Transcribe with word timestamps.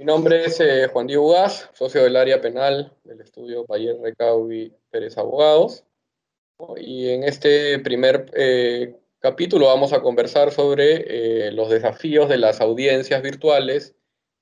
Mi 0.00 0.06
nombre 0.06 0.46
es 0.46 0.58
eh, 0.60 0.86
Juan 0.86 1.06
Diego 1.06 1.32
Gas, 1.32 1.68
socio 1.74 2.02
del 2.02 2.16
área 2.16 2.40
penal 2.40 2.96
del 3.04 3.20
estudio 3.20 3.66
Payer 3.66 3.98
Recaubi 4.00 4.72
Pérez 4.88 5.18
Abogados. 5.18 5.84
Y 6.78 7.10
en 7.10 7.22
este 7.22 7.78
primer 7.80 8.30
eh, 8.32 8.96
capítulo 9.18 9.66
vamos 9.66 9.92
a 9.92 10.00
conversar 10.00 10.52
sobre 10.52 11.48
eh, 11.48 11.52
los 11.52 11.68
desafíos 11.68 12.30
de 12.30 12.38
las 12.38 12.62
audiencias 12.62 13.20
virtuales 13.20 13.94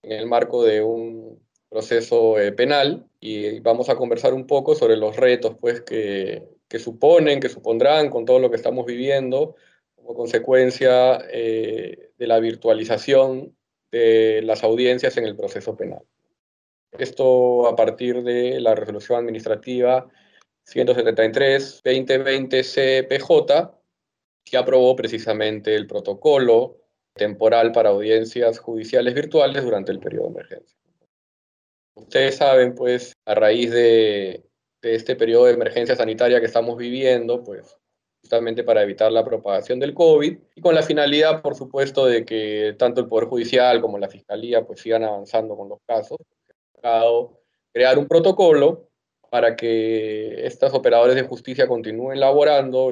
en 0.03 0.13
el 0.13 0.27
marco 0.27 0.63
de 0.63 0.81
un 0.81 1.45
proceso 1.69 2.37
penal 2.57 3.09
y 3.19 3.59
vamos 3.59 3.89
a 3.89 3.97
conversar 3.97 4.35
un 4.35 4.47
poco 4.47 4.77
sobre 4.77 4.97
los 4.97 5.17
retos 5.17 5.57
pues, 5.61 5.81
que, 5.81 6.47
que 6.69 6.79
suponen, 6.79 7.41
que 7.41 7.49
supondrán 7.49 8.11
con 8.11 8.27
todo 8.27 8.39
lo 8.39 8.49
que 8.49 8.57
estamos 8.57 8.87
viviendo 8.87 9.57
como 9.97 10.15
consecuencia 10.15 11.19
de 11.19 12.13
la 12.17 12.39
virtualización 12.39 13.58
de 13.91 14.43
las 14.43 14.63
audiencias 14.65 15.17
en 15.17 15.25
el 15.25 15.37
proceso 15.37 15.77
penal. 15.77 16.03
Esto 16.93 17.69
a 17.69 17.77
partir 17.77 18.23
de 18.23 18.61
la 18.61 18.75
resolución 18.75 19.19
administrativa 19.21 20.09
173-2020 20.67 22.63
CPJ, 22.63 23.71
que 24.45 24.57
aprobó 24.57 24.97
precisamente 24.97 25.75
el 25.75 25.87
protocolo 25.87 26.79
temporal 27.15 27.73
para 27.73 27.91
audiencias 27.91 28.59
judiciales 28.59 29.15
virtuales 29.15 29.65
durante 29.65 29.93
el 29.93 29.99
periodo 29.99 30.27
de 30.27 30.33
emergencia. 30.33 30.79
Ustedes 31.95 32.37
saben, 32.37 32.75
pues, 32.75 33.13
a 33.25 33.35
raíz 33.35 33.71
de, 33.71 34.45
de 34.81 34.95
este 34.95 35.17
periodo 35.17 35.47
de 35.47 35.55
emergencia 35.55 35.97
sanitaria 35.97 36.41
que 36.41 36.47
estamos 36.47 36.77
viviendo, 36.77 37.43
pues, 37.43 37.77
justamente 38.21 38.65
para 38.65 38.83
evitar 38.83 39.11
la 39.13 39.25
propagación 39.25 39.79
del 39.79 39.95
COVID 39.95 40.39
y 40.55 40.61
con 40.61 40.75
la 40.75 40.83
finalidad, 40.83 41.41
por 41.43 41.55
supuesto, 41.55 42.07
de 42.07 42.25
que 42.25 42.75
tanto 42.79 43.01
el 43.01 43.09
Poder 43.09 43.29
Judicial 43.29 43.81
como 43.81 43.99
la 43.99 44.09
Fiscalía 44.09 44.67
pues 44.67 44.81
sigan 44.81 45.05
avanzando 45.05 45.57
con 45.57 45.69
los 45.69 45.79
casos. 45.87 46.19
Crear 47.73 47.99
un 47.99 48.09
protocolo 48.09 48.89
para 49.31 49.57
que 49.57 50.47
estos 50.47 50.73
operadores 50.75 51.15
de 51.15 51.23
justicia 51.23 51.69
continúen 51.69 52.19
laborando, 52.19 52.91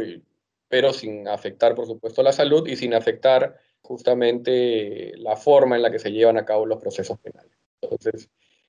pero 0.69 0.93
sin 0.93 1.27
afectar, 1.29 1.75
por 1.75 1.87
supuesto, 1.87 2.23
la 2.23 2.33
salud 2.33 2.67
y 2.69 2.77
sin 2.77 2.95
afectar 2.95 3.57
justamente 3.83 5.13
la 5.17 5.37
forma 5.37 5.77
en 5.77 5.83
la 5.83 5.91
que 5.91 5.99
se 5.99 6.13
llevan 6.13 6.37
a 6.37 6.45
cabo 6.45 6.67
los 6.67 6.81
procesos 6.81 7.19
penales. 7.21 7.53
Entonces, 7.81 8.29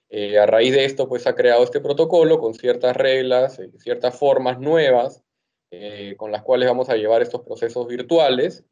eh, 0.10 0.40
a 0.40 0.46
raíz 0.46 0.74
de 0.74 0.86
esto, 0.86 1.10
pues 1.10 1.28
ha 1.28 1.36
creado 1.36 1.64
este 1.64 1.82
protocolo 1.82 2.40
con 2.40 2.54
ciertas 2.54 2.96
reglas, 2.96 3.60
eh, 3.60 3.70
ciertas 3.78 4.18
formas 4.18 4.60
nuevas 4.60 5.24
eh, 5.70 6.16
con 6.18 6.32
las 6.32 6.44
cuales 6.44 6.70
vamos 6.70 6.90
a 6.90 6.96
llevar 6.96 7.22
estos 7.22 7.42
procesos 7.42 7.88
virtuales, 7.88 8.64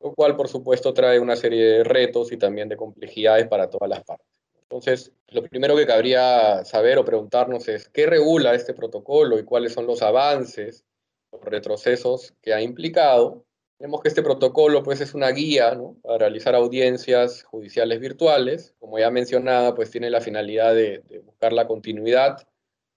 lo 0.00 0.12
cual 0.12 0.36
por 0.36 0.48
supuesto 0.48 0.92
trae 0.92 1.18
una 1.18 1.36
serie 1.36 1.64
de 1.64 1.84
retos 1.84 2.30
y 2.30 2.36
también 2.36 2.68
de 2.68 2.76
complejidades 2.76 3.48
para 3.48 3.70
todas 3.70 3.88
las 3.88 4.04
partes. 4.04 4.26
Entonces, 4.62 5.12
lo 5.28 5.42
primero 5.42 5.76
que 5.76 5.86
cabría 5.86 6.64
saber 6.64 6.98
o 6.98 7.04
preguntarnos 7.04 7.68
es 7.68 7.88
qué 7.88 8.06
regula 8.06 8.54
este 8.54 8.74
protocolo 8.74 9.38
y 9.38 9.44
cuáles 9.44 9.72
son 9.72 9.86
los 9.86 10.02
avances, 10.02 10.84
los 11.30 11.42
retrocesos 11.42 12.34
que 12.42 12.52
ha 12.52 12.60
implicado. 12.60 13.44
Vemos 13.78 14.00
que 14.00 14.08
este 14.08 14.22
protocolo 14.22 14.82
pues 14.82 15.00
es 15.00 15.14
una 15.14 15.30
guía 15.30 15.78
para 16.02 16.18
realizar 16.18 16.54
audiencias 16.54 17.42
judiciales 17.44 18.00
virtuales. 18.00 18.74
Como 18.78 18.98
ya 18.98 19.10
mencionaba, 19.10 19.74
pues 19.74 19.90
tiene 19.90 20.10
la 20.10 20.20
finalidad 20.20 20.74
de 20.74 21.02
buscar 21.24 21.52
la 21.52 21.66
continuidad 21.66 22.46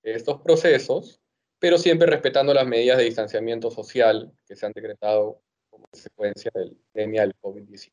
de 0.03 0.14
estos 0.14 0.42
procesos 0.42 1.22
pero 1.66 1.80
siempre 1.80 2.05
respetando 2.05 2.53
las 2.53 2.67
medidas 2.67 2.99
de 2.99 3.05
distanciamiento 3.05 3.71
social 3.71 4.31
que 4.47 4.55
se 4.55 4.67
han 4.67 4.71
decretado 4.71 5.41
como 5.71 5.88
consecuencia 5.88 6.52
de 6.53 6.66
la 6.66 6.71
pandemia 6.94 7.21
del 7.21 7.33
COVID-19. 7.41 7.91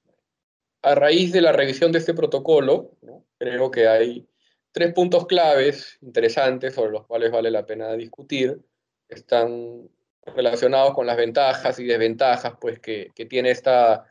A 0.82 0.94
raíz 0.94 1.32
de 1.32 1.40
la 1.40 1.52
revisión 1.52 1.90
de 1.90 2.00
este 2.00 2.12
protocolo, 2.12 2.98
creo 3.38 3.70
que 3.70 3.88
hay 3.88 4.28
tres 4.72 4.92
puntos 4.92 5.26
claves 5.26 5.96
interesantes 6.02 6.74
sobre 6.74 6.92
los 6.92 7.06
cuales 7.06 7.30
vale 7.30 7.50
la 7.50 7.64
pena 7.64 7.94
discutir. 7.94 8.60
Están 9.08 9.88
relacionados 10.26 10.92
con 10.92 11.06
las 11.06 11.16
ventajas 11.16 11.78
y 11.78 11.86
desventajas 11.86 12.52
pues, 12.60 12.78
que, 12.78 13.10
tiene 13.30 13.52
esta, 13.52 14.04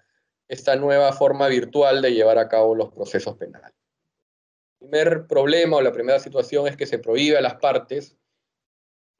esta 0.47 0.75
nueva 0.75 1.13
forma 1.13 1.47
virtual 1.49 2.01
de 2.01 2.15
llevar 2.15 2.39
a 2.39 2.49
cabo 2.49 2.73
los 2.73 2.91
procesos 2.91 3.37
penales. 3.37 3.75
El 4.79 4.89
primer 4.89 5.27
problema 5.27 5.77
o 5.77 5.81
la 5.83 5.91
primera 5.91 6.17
situación 6.17 6.65
es 6.67 6.75
que 6.75 6.87
se 6.87 6.97
prohíbe 6.97 7.37
a 7.37 7.41
las 7.41 7.57
partes 7.57 8.17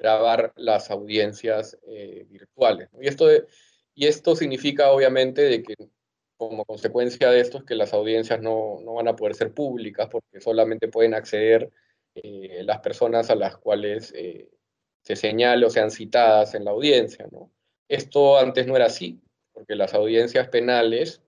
grabar 0.01 0.51
las 0.55 0.89
audiencias 0.89 1.77
eh, 1.87 2.25
virtuales. 2.27 2.89
Y, 2.99 3.07
esto 3.07 3.29
y 3.93 4.07
esto 4.07 4.35
significa 4.35 4.91
obviamente 4.91 5.43
de 5.43 5.61
que 5.61 5.75
como 6.37 6.65
consecuencia 6.65 7.29
de 7.29 7.39
esto 7.39 7.59
es 7.59 7.65
que 7.65 7.75
las 7.75 7.93
audiencias 7.93 8.41
no, 8.41 8.79
no 8.83 8.95
van 8.95 9.07
a 9.07 9.15
poder 9.15 9.35
ser 9.35 9.53
públicas 9.53 10.09
porque 10.11 10.41
solamente 10.41 10.87
pueden 10.87 11.13
acceder 11.13 11.69
eh, 12.15 12.63
las 12.63 12.79
personas 12.79 13.29
a 13.29 13.35
las 13.35 13.57
cuales 13.57 14.11
eh, 14.15 14.49
se 15.03 15.15
señale 15.15 15.67
o 15.67 15.69
sean 15.69 15.91
citadas 15.91 16.55
en 16.55 16.65
la 16.65 16.71
audiencia. 16.71 17.27
¿no? 17.31 17.51
Esto 17.87 18.39
antes 18.39 18.65
no 18.65 18.75
era 18.75 18.85
así, 18.87 19.21
porque 19.53 19.75
las 19.75 19.93
audiencias 19.93 20.47
penales, 20.49 21.21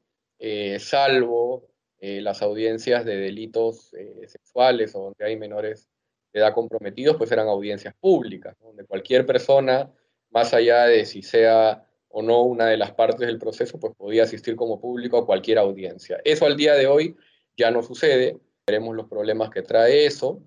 salvo 0.80 1.70
las 2.00 2.42
audiencias 2.42 3.06
de 3.06 3.16
delitos 3.16 3.92
sexuales 4.28 4.94
o 4.94 5.04
donde 5.04 5.24
hay 5.24 5.38
menores 5.38 5.93
edad 6.34 6.54
comprometidos, 6.54 7.16
pues 7.18 7.32
eran 7.32 7.48
audiencias 7.48 7.94
públicas, 8.00 8.56
donde 8.60 8.86
cualquier 8.86 9.26
persona, 9.26 9.92
más 10.32 10.54
allá 10.54 10.86
de 10.86 11.06
si 11.06 11.22
sea 11.22 11.88
o 12.10 12.22
no 12.22 12.42
una 12.42 12.68
de 12.68 12.78
las 12.78 12.92
partes 12.92 13.28
del 13.28 13.40
proceso, 13.40 13.80
pues 13.80 13.94
podía 13.96 14.24
asistir 14.24 14.56
como 14.56 14.80
público 14.80 15.18
a 15.18 15.26
cualquier 15.26 15.58
audiencia. 15.58 16.20
Eso 16.24 16.46
al 16.46 16.58
día 16.58 16.74
de 16.74 16.88
hoy 16.88 17.16
ya 17.58 17.72
no 17.72 17.82
sucede, 17.82 18.38
veremos 18.68 18.96
los 18.96 19.08
problemas 19.08 19.50
que 19.50 19.62
trae 19.62 20.06
eso. 20.06 20.42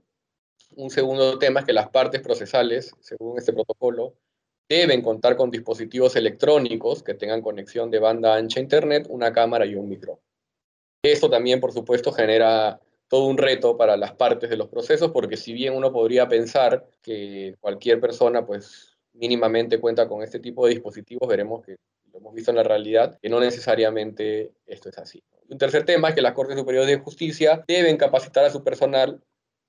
Un 0.77 0.91
segundo 0.91 1.39
tema 1.39 1.61
es 1.61 1.67
que 1.67 1.73
las 1.73 1.89
partes 1.89 2.21
procesales, 2.21 2.95
según 3.01 3.39
este 3.39 3.53
protocolo, 3.53 4.15
deben 4.69 5.03
contar 5.03 5.37
con 5.37 5.51
dispositivos 5.51 6.17
electrónicos 6.17 7.03
que 7.03 7.15
tengan 7.15 7.43
conexión 7.43 7.91
de 7.91 7.99
banda 7.99 8.35
ancha 8.35 8.59
a 8.59 8.63
Internet, 8.63 9.07
una 9.09 9.33
cámara 9.33 9.67
y 9.67 9.75
un 9.75 9.89
micrófono. 9.89 10.23
Esto 11.03 11.31
también, 11.31 11.61
por 11.61 11.73
supuesto, 11.73 12.13
genera 12.13 12.81
todo 13.09 13.27
un 13.27 13.39
reto 13.39 13.77
para 13.77 13.97
las 13.97 14.13
partes 14.13 14.51
de 14.51 14.57
los 14.57 14.69
procesos, 14.69 15.11
porque 15.13 15.37
si 15.37 15.53
bien 15.53 15.75
uno 15.75 15.93
podría 15.93 16.29
pensar 16.29 16.87
que 17.03 17.55
cualquier 17.61 18.01
persona, 18.01 18.45
pues 18.45 18.97
mínimamente 19.13 19.79
cuenta 19.81 20.09
con 20.09 20.23
este 20.23 20.41
tipo 20.41 20.67
de 20.67 20.75
dispositivos, 20.75 21.29
veremos 21.29 21.65
que 21.65 21.77
lo 22.13 22.19
hemos 22.19 22.35
visto 22.35 22.51
en 22.51 22.57
la 22.57 22.63
realidad, 22.63 23.19
que 23.21 23.29
no 23.29 23.41
necesariamente 23.41 24.53
esto 24.67 24.89
es 24.89 24.99
así. 24.99 25.23
Un 25.49 25.59
tercer 25.59 25.85
tema 25.85 26.09
es 26.09 26.15
que 26.15 26.23
las 26.23 26.33
Cortes 26.33 26.59
Superiores 26.59 26.89
de 26.89 26.99
Justicia 26.99 27.65
deben 27.69 27.97
capacitar 27.97 28.45
a 28.45 28.51
su 28.51 28.65
personal 28.65 29.23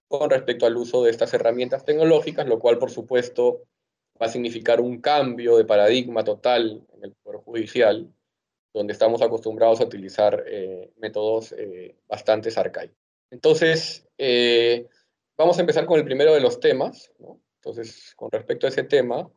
con 0.07 0.29
respecto 0.29 0.65
al 0.65 0.77
uso 0.77 1.03
de 1.03 1.11
estas 1.11 1.33
herramientas 1.33 1.85
tecnológicas, 1.85 2.47
lo 2.47 2.59
cual, 2.59 2.79
por 2.79 2.89
supuesto, 2.89 3.63
va 4.19 4.27
a 4.27 4.29
significar 4.29 4.81
un 4.81 5.01
cambio 5.01 5.57
de 5.57 5.65
paradigma 5.65 6.23
total 6.23 6.83
en 6.93 7.03
el 7.03 7.13
Poder 7.21 7.41
Judicial, 7.41 8.11
donde 8.73 8.93
estamos 8.93 9.21
acostumbrados 9.21 9.81
a 9.81 9.85
utilizar 9.85 10.43
eh, 10.47 10.91
métodos 10.97 11.53
eh, 11.57 11.95
bastante 12.07 12.49
arcaicos. 12.55 13.06
Entonces, 13.31 14.07
eh, 14.17 14.87
vamos 15.37 15.57
a 15.57 15.61
empezar 15.61 15.85
con 15.85 15.99
el 15.99 16.05
primero 16.05 16.33
de 16.33 16.41
los 16.41 16.59
temas. 16.59 17.11
Entonces, 17.61 18.13
con 18.15 18.31
respecto 18.31 18.65
a 18.65 18.69
ese 18.69 18.83
tema, 18.83 19.29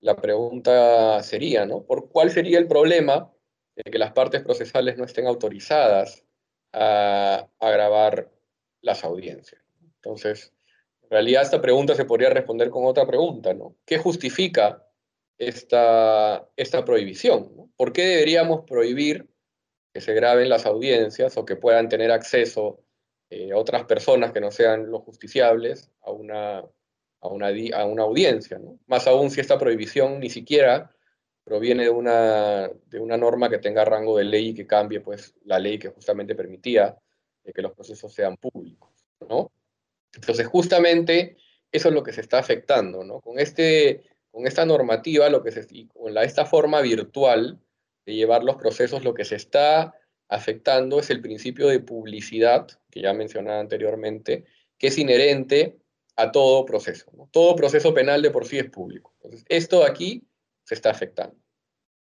la 0.00 0.16
pregunta 0.16 1.22
sería, 1.22 1.66
¿no? 1.66 1.84
¿Por 1.84 2.10
cuál 2.10 2.30
sería 2.30 2.58
el 2.58 2.68
problema 2.68 3.32
de 3.76 3.90
que 3.90 3.98
las 3.98 4.12
partes 4.12 4.42
procesales 4.42 4.96
no 4.96 5.04
estén 5.04 5.26
autorizadas 5.26 6.24
a, 6.72 7.48
grabar 7.60 8.30
las 8.80 9.04
audiencias? 9.04 9.62
Entonces, 9.96 10.52
en 11.02 11.10
realidad 11.10 11.42
esta 11.42 11.60
pregunta 11.60 11.94
se 11.94 12.04
podría 12.04 12.30
responder 12.30 12.70
con 12.70 12.84
otra 12.86 13.06
pregunta, 13.06 13.54
¿no? 13.54 13.76
¿Qué 13.86 13.98
justifica 13.98 14.86
esta, 15.38 16.48
esta 16.56 16.84
prohibición? 16.84 17.72
¿Por 17.76 17.92
qué 17.92 18.02
deberíamos 18.02 18.64
prohibir 18.66 19.28
que 19.92 20.00
se 20.00 20.12
graben 20.12 20.48
las 20.48 20.66
audiencias 20.66 21.36
o 21.36 21.44
que 21.44 21.56
puedan 21.56 21.88
tener 21.88 22.10
acceso 22.10 22.83
eh, 23.36 23.52
otras 23.52 23.84
personas 23.84 24.30
que 24.30 24.40
no 24.40 24.52
sean 24.52 24.92
los 24.92 25.02
justiciables 25.02 25.90
a 26.02 26.12
una, 26.12 26.58
a 26.58 27.28
una, 27.28 27.48
a 27.74 27.84
una 27.84 28.02
audiencia. 28.04 28.60
Más 28.86 29.08
aún 29.08 29.28
si 29.28 29.40
esta 29.40 29.58
prohibición 29.58 30.20
ni 30.20 30.30
siquiera 30.30 30.94
proviene 31.42 31.82
de 31.82 31.90
una, 31.90 32.70
de 32.86 33.00
una 33.00 33.16
norma 33.16 33.50
que 33.50 33.58
tenga 33.58 33.84
rango 33.84 34.16
de 34.16 34.22
ley 34.22 34.50
y 34.50 34.54
que 34.54 34.68
cambie 34.68 35.00
pues, 35.00 35.34
la 35.44 35.58
ley 35.58 35.80
que 35.80 35.88
justamente 35.88 36.36
permitía 36.36 36.96
eh, 37.42 37.52
que 37.52 37.60
los 37.60 37.72
procesos 37.72 38.14
sean 38.14 38.36
públicos. 38.36 38.90
¿no? 39.28 39.50
Entonces, 40.14 40.46
justamente 40.46 41.36
eso 41.72 41.88
es 41.88 41.94
lo 41.94 42.04
que 42.04 42.12
se 42.12 42.20
está 42.20 42.38
afectando. 42.38 43.02
¿no? 43.02 43.20
Con, 43.20 43.40
este, 43.40 44.04
con 44.30 44.46
esta 44.46 44.64
normativa 44.64 45.28
lo 45.28 45.42
que 45.42 45.50
se, 45.50 45.66
y 45.70 45.88
con 45.88 46.14
la, 46.14 46.22
esta 46.22 46.46
forma 46.46 46.80
virtual 46.82 47.58
de 48.06 48.14
llevar 48.14 48.44
los 48.44 48.54
procesos, 48.54 49.02
lo 49.02 49.12
que 49.12 49.24
se 49.24 49.34
está 49.34 49.92
afectando 50.28 50.98
es 50.98 51.10
el 51.10 51.20
principio 51.20 51.68
de 51.68 51.80
publicidad, 51.80 52.68
que 52.90 53.02
ya 53.02 53.12
mencionaba 53.12 53.60
anteriormente, 53.60 54.44
que 54.78 54.88
es 54.88 54.98
inherente 54.98 55.78
a 56.16 56.32
todo 56.32 56.64
proceso. 56.64 57.10
Todo 57.30 57.56
proceso 57.56 57.92
penal 57.94 58.22
de 58.22 58.30
por 58.30 58.46
sí 58.46 58.58
es 58.58 58.70
público. 58.70 59.12
Entonces, 59.16 59.44
esto 59.48 59.84
aquí 59.84 60.26
se 60.64 60.74
está 60.74 60.90
afectando. 60.90 61.36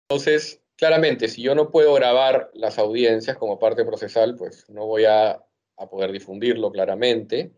Entonces, 0.09 0.61
claramente, 0.77 1.29
si 1.29 1.43
yo 1.43 1.55
no 1.55 1.71
puedo 1.71 1.95
grabar 1.95 2.51
las 2.55 2.79
audiencias 2.79 3.37
como 3.37 3.59
parte 3.59 3.85
procesal, 3.85 4.37
pues 4.37 4.69
no 4.69 4.87
voy 4.87 5.07
a 5.07 5.43
a 5.83 5.89
poder 5.89 6.13
difundirlo 6.13 6.71
claramente. 6.71 7.53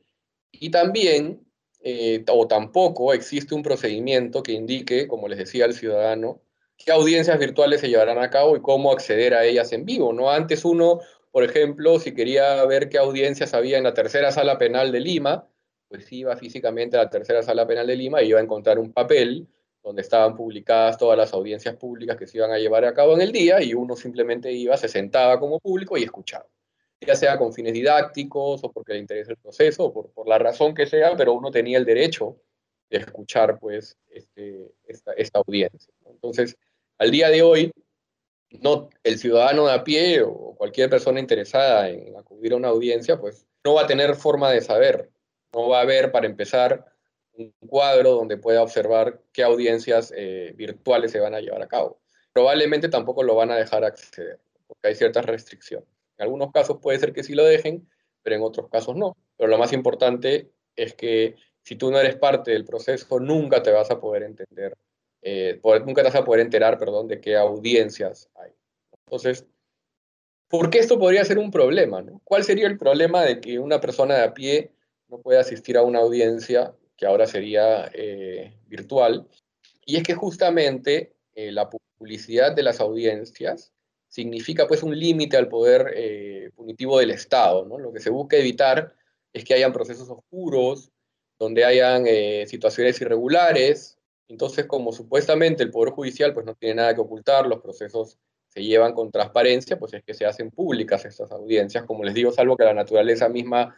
Y 0.50 0.70
también, 0.70 1.46
eh, 1.80 2.24
o 2.28 2.46
tampoco, 2.46 3.12
existe 3.12 3.54
un 3.54 3.62
procedimiento 3.62 4.42
que 4.42 4.52
indique, 4.52 5.06
como 5.06 5.28
les 5.28 5.38
decía 5.38 5.64
al 5.64 5.74
ciudadano, 5.74 6.40
qué 6.76 6.92
audiencias 6.92 7.38
virtuales 7.38 7.80
se 7.80 7.88
llevarán 7.88 8.18
a 8.18 8.30
cabo 8.30 8.56
y 8.56 8.60
cómo 8.60 8.92
acceder 8.92 9.34
a 9.34 9.44
ellas 9.44 9.72
en 9.72 9.84
vivo. 9.84 10.12
¿no? 10.12 10.30
Antes 10.30 10.64
uno, 10.64 11.00
por 11.30 11.44
ejemplo, 11.44 11.98
si 11.98 12.14
quería 12.14 12.64
ver 12.66 12.88
qué 12.88 12.98
audiencias 12.98 13.54
había 13.54 13.78
en 13.78 13.84
la 13.84 13.94
tercera 13.94 14.32
sala 14.32 14.58
penal 14.58 14.92
de 14.92 15.00
Lima, 15.00 15.48
pues 15.88 16.10
iba 16.12 16.36
físicamente 16.36 16.96
a 16.96 17.04
la 17.04 17.10
tercera 17.10 17.42
sala 17.42 17.66
penal 17.66 17.86
de 17.86 17.96
Lima 17.96 18.22
y 18.22 18.28
iba 18.28 18.40
a 18.40 18.42
encontrar 18.42 18.78
un 18.78 18.92
papel 18.92 19.46
donde 19.82 20.02
estaban 20.02 20.34
publicadas 20.34 20.96
todas 20.96 21.18
las 21.18 21.34
audiencias 21.34 21.76
públicas 21.76 22.16
que 22.16 22.26
se 22.26 22.38
iban 22.38 22.50
a 22.50 22.58
llevar 22.58 22.84
a 22.84 22.94
cabo 22.94 23.14
en 23.14 23.20
el 23.20 23.32
día 23.32 23.62
y 23.62 23.74
uno 23.74 23.96
simplemente 23.96 24.50
iba, 24.50 24.76
se 24.76 24.88
sentaba 24.88 25.38
como 25.38 25.60
público 25.60 25.98
y 25.98 26.04
escuchaba 26.04 26.46
ya 27.04 27.14
sea 27.14 27.38
con 27.38 27.52
fines 27.52 27.72
didácticos 27.72 28.64
o 28.64 28.72
porque 28.72 28.94
le 28.94 29.00
interesa 29.00 29.32
el 29.32 29.36
proceso 29.36 29.86
o 29.86 29.92
por, 29.92 30.10
por 30.10 30.28
la 30.28 30.38
razón 30.38 30.74
que 30.74 30.86
sea, 30.86 31.16
pero 31.16 31.32
uno 31.32 31.50
tenía 31.50 31.78
el 31.78 31.84
derecho 31.84 32.36
de 32.90 32.98
escuchar 32.98 33.58
pues 33.58 33.96
este, 34.10 34.72
esta, 34.86 35.12
esta, 35.12 35.38
audiencia. 35.38 35.92
Entonces, 36.24 36.56
al 36.98 37.10
día 37.10 37.28
de 37.28 37.42
hoy, 37.42 37.70
no, 38.50 38.88
el 39.02 39.18
ciudadano 39.18 39.66
de 39.66 39.74
a 39.74 39.84
pie 39.84 40.22
o 40.22 40.54
cualquier 40.56 40.88
persona 40.88 41.20
interesada 41.20 41.90
en 41.90 42.16
acudir 42.16 42.54
a 42.54 42.56
una 42.56 42.68
audiencia, 42.68 43.20
pues 43.20 43.46
no 43.62 43.74
va 43.74 43.82
a 43.82 43.86
tener 43.86 44.14
forma 44.14 44.50
de 44.50 44.62
saber, 44.62 45.10
no 45.52 45.68
va 45.68 45.80
a 45.80 45.82
haber, 45.82 46.10
para 46.12 46.26
empezar, 46.26 46.86
un 47.36 47.52
cuadro 47.66 48.12
donde 48.12 48.38
pueda 48.38 48.62
observar 48.62 49.20
qué 49.32 49.42
audiencias 49.42 50.14
eh, 50.16 50.54
virtuales 50.56 51.12
se 51.12 51.20
van 51.20 51.34
a 51.34 51.40
llevar 51.40 51.60
a 51.60 51.68
cabo. 51.68 52.00
Probablemente 52.32 52.88
tampoco 52.88 53.22
lo 53.22 53.34
van 53.34 53.50
a 53.50 53.56
dejar 53.56 53.84
acceder, 53.84 54.40
porque 54.66 54.88
hay 54.88 54.94
ciertas 54.94 55.26
restricciones. 55.26 55.88
En 56.16 56.24
algunos 56.24 56.52
casos 56.52 56.78
puede 56.80 56.98
ser 56.98 57.12
que 57.12 57.24
sí 57.24 57.34
lo 57.34 57.44
dejen, 57.44 57.86
pero 58.22 58.36
en 58.36 58.42
otros 58.42 58.70
casos 58.70 58.96
no. 58.96 59.14
Pero 59.36 59.50
lo 59.50 59.58
más 59.58 59.74
importante 59.74 60.50
es 60.74 60.94
que 60.94 61.34
si 61.62 61.76
tú 61.76 61.90
no 61.90 61.98
eres 61.98 62.16
parte 62.16 62.52
del 62.52 62.64
proceso, 62.64 63.20
nunca 63.20 63.62
te 63.62 63.72
vas 63.72 63.90
a 63.90 64.00
poder 64.00 64.22
entender, 64.22 64.74
eh, 65.26 65.58
nunca 65.86 66.02
te 66.02 66.08
vas 66.08 66.14
a 66.14 66.24
poder 66.24 66.42
enterar, 66.42 66.78
perdón, 66.78 67.08
de 67.08 67.18
qué 67.18 67.34
audiencias 67.34 68.28
hay. 68.34 68.50
Entonces, 69.06 69.46
¿por 70.48 70.68
qué 70.68 70.78
esto 70.80 70.98
podría 70.98 71.24
ser 71.24 71.38
un 71.38 71.50
problema? 71.50 72.04
¿Cuál 72.24 72.44
sería 72.44 72.66
el 72.66 72.76
problema 72.76 73.22
de 73.22 73.40
que 73.40 73.58
una 73.58 73.80
persona 73.80 74.16
de 74.16 74.22
a 74.22 74.34
pie 74.34 74.70
no 75.08 75.22
pueda 75.22 75.40
asistir 75.40 75.78
a 75.78 75.82
una 75.82 76.00
audiencia 76.00 76.74
que 76.96 77.06
ahora 77.06 77.26
sería 77.26 77.90
eh, 77.94 78.54
virtual? 78.66 79.26
Y 79.86 79.96
es 79.96 80.02
que 80.02 80.14
justamente 80.14 81.14
eh, 81.34 81.50
la 81.52 81.70
publicidad 81.70 82.54
de 82.54 82.62
las 82.62 82.80
audiencias 82.80 83.72
significa 84.08 84.68
pues 84.68 84.82
un 84.82 84.96
límite 84.96 85.38
al 85.38 85.48
poder 85.48 85.90
eh, 85.96 86.50
punitivo 86.54 86.98
del 86.98 87.12
Estado. 87.12 87.64
¿no? 87.64 87.78
Lo 87.78 87.94
que 87.94 88.00
se 88.00 88.10
busca 88.10 88.36
evitar 88.36 88.94
es 89.32 89.42
que 89.42 89.54
hayan 89.54 89.72
procesos 89.72 90.10
oscuros, 90.10 90.90
donde 91.38 91.64
hayan 91.64 92.04
situaciones 92.46 93.00
irregulares. 93.00 93.93
Entonces, 94.28 94.66
como 94.66 94.92
supuestamente 94.92 95.62
el 95.62 95.70
Poder 95.70 95.92
Judicial 95.92 96.32
pues, 96.32 96.46
no 96.46 96.54
tiene 96.54 96.76
nada 96.76 96.94
que 96.94 97.00
ocultar, 97.00 97.46
los 97.46 97.60
procesos 97.60 98.18
se 98.48 98.62
llevan 98.62 98.92
con 98.92 99.10
transparencia, 99.10 99.78
pues 99.78 99.94
es 99.94 100.04
que 100.04 100.14
se 100.14 100.26
hacen 100.26 100.50
públicas 100.50 101.04
estas 101.04 101.30
audiencias, 101.32 101.84
como 101.84 102.04
les 102.04 102.14
digo, 102.14 102.30
salvo 102.30 102.56
que 102.56 102.64
la 102.64 102.74
naturaleza 102.74 103.28
misma 103.28 103.74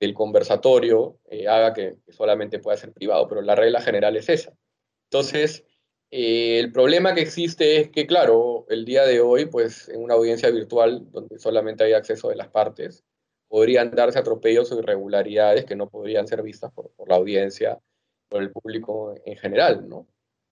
del 0.00 0.14
conversatorio 0.14 1.18
eh, 1.26 1.46
haga 1.46 1.72
que, 1.74 1.96
solamente 2.08 2.58
pueda 2.58 2.76
ser 2.76 2.92
privado, 2.92 3.28
pero 3.28 3.42
la 3.42 3.54
regla 3.54 3.80
general 3.80 4.16
es 4.16 4.28
esa. 4.28 4.52
Entonces, 5.10 5.64
eh, 6.10 6.58
el 6.58 6.72
problema 6.72 7.14
que 7.14 7.20
existe 7.20 7.80
es 7.80 7.90
que, 7.90 8.06
claro, 8.06 8.66
el 8.68 8.84
día 8.84 9.04
de 9.04 9.20
hoy, 9.20 9.46
pues 9.46 9.88
en 9.88 10.02
una 10.02 10.14
audiencia 10.14 10.50
virtual 10.50 11.10
donde 11.10 11.38
solamente 11.38 11.84
hay 11.84 11.92
acceso 11.92 12.28
de 12.28 12.36
las 12.36 12.48
partes, 12.48 13.04
podrían 13.48 13.90
darse 13.90 14.18
atropellos 14.18 14.72
o 14.72 14.78
irregularidades 14.78 15.64
que 15.64 15.76
no 15.76 15.88
podrían 15.88 16.26
ser 16.26 16.42
vistas 16.42 16.72
por, 16.72 16.90
la 17.06 17.16
audiencia, 17.16 17.78
el 18.42 18.50
público 18.50 19.14
en 19.24 19.36
general, 19.36 19.88
¿no? 19.88 20.06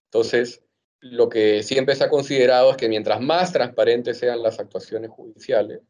Entonces, 0.05 0.63
lo 0.99 1.27
que 1.27 1.63
siempre 1.63 1.95
se 1.95 2.03
ha 2.05 2.09
considerado 2.09 2.71
es 2.71 2.77
que 2.77 2.87
mientras 2.87 3.19
más 3.19 3.51
transparentes 3.51 4.17
sean 4.17 4.41
las 4.41 4.59
actuaciones 4.59 5.09
judiciales, 5.11 5.81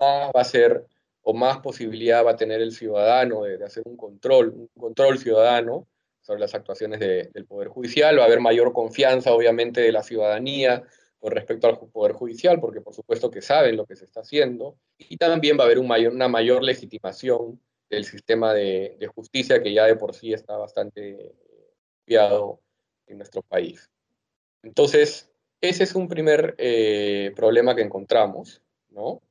más 0.00 0.30
va 0.34 0.40
a 0.40 0.44
ser 0.44 0.86
o 1.22 1.34
más 1.34 1.58
posibilidad 1.58 2.24
va 2.24 2.32
a 2.32 2.36
tener 2.36 2.60
el 2.60 2.72
ciudadano 2.72 3.42
de, 3.42 3.62
hacer 3.64 3.82
un 3.86 3.96
control, 3.96 4.54
un 4.54 4.68
control 4.78 5.18
ciudadano 5.18 5.86
sobre 6.20 6.40
las 6.40 6.54
actuaciones 6.54 7.00
del 7.00 7.46
Poder 7.46 7.68
Judicial, 7.68 8.18
va 8.18 8.22
a 8.22 8.26
haber 8.26 8.40
mayor 8.40 8.72
confianza, 8.72 9.32
obviamente, 9.32 9.80
de 9.80 9.92
la 9.92 10.02
ciudadanía 10.02 10.84
con 11.18 11.32
respecto 11.32 11.66
al 11.68 11.78
Poder 11.78 12.12
Judicial, 12.12 12.60
porque 12.60 12.80
por 12.80 12.94
supuesto 12.94 13.30
que 13.30 13.42
saben 13.42 13.76
lo 13.76 13.86
que 13.86 13.96
se 13.96 14.04
está 14.04 14.20
haciendo, 14.20 14.76
y 14.98 15.16
también 15.16 15.56
va 15.58 15.62
a 15.62 15.66
haber 15.66 15.78
una 15.78 16.28
mayor 16.28 16.62
legitimación 16.62 17.60
del 17.88 18.04
sistema 18.04 18.52
de, 18.52 19.08
justicia 19.14 19.62
que 19.62 19.72
ya 19.72 19.84
de 19.84 19.96
por 19.96 20.14
sí 20.14 20.32
está 20.32 20.56
bastante 20.56 21.34
confiado 21.98 22.60
en 23.06 23.18
nuestro 23.18 23.42
país. 23.42 23.88
Entonces, 24.62 25.30
ese 25.60 25.84
es 25.84 25.94
un 25.94 26.08
primer 26.08 26.54
eh, 26.58 27.32
problema 27.36 27.74
que 27.74 27.82
encontramos, 27.82 28.62
¿no? 28.90 29.22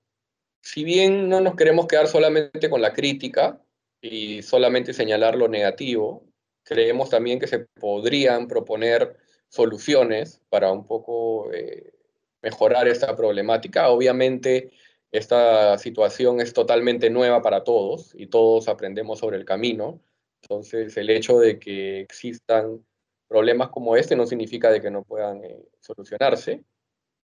Si 0.62 0.84
bien 0.84 1.30
no 1.30 1.42
nos 1.42 1.56
queremos 1.56 1.86
quedar 1.86 2.08
solamente 2.08 2.70
con 2.70 2.82
la 2.82 2.94
crítica 2.94 3.62
y 4.02 4.42
solamente 4.42 4.94
señalar 4.94 5.36
lo 5.36 5.48
negativo, 5.48 6.26
creemos 6.64 7.10
también 7.10 7.40
que 7.40 7.48
se 7.48 7.60
podrían 7.60 8.48
proponer 8.48 9.16
soluciones 9.48 10.42
para 10.50 10.72
un 10.72 10.86
poco 10.86 11.52
eh, 11.54 11.94
mejorar 12.42 12.88
esta 12.88 13.16
problemática. 13.16 13.90
Obviamente, 13.90 14.72
esta 15.12 15.78
situación 15.78 16.42
es 16.42 16.54
totalmente 16.54 17.10
nueva 17.10 17.42
para 17.42 17.64
todos 17.64 18.14
y 18.16 18.28
todos 18.28 18.68
aprendemos 18.68 19.20
sobre 19.20 19.38
el 19.38 19.46
camino. 19.46 20.02
Entonces, 20.42 20.96
el 20.98 21.10
hecho 21.10 21.40
de 21.40 21.60
que 21.60 22.02
existan 22.02 22.86
problemas 23.28 23.70
como 23.70 23.96
este 23.96 24.16
no 24.16 24.26
significa 24.26 24.72
de 24.72 24.82
que 24.82 24.92
no 24.92 25.04
puedan 25.04 25.44
eh, 25.44 25.64
solucionarse. 25.80 26.64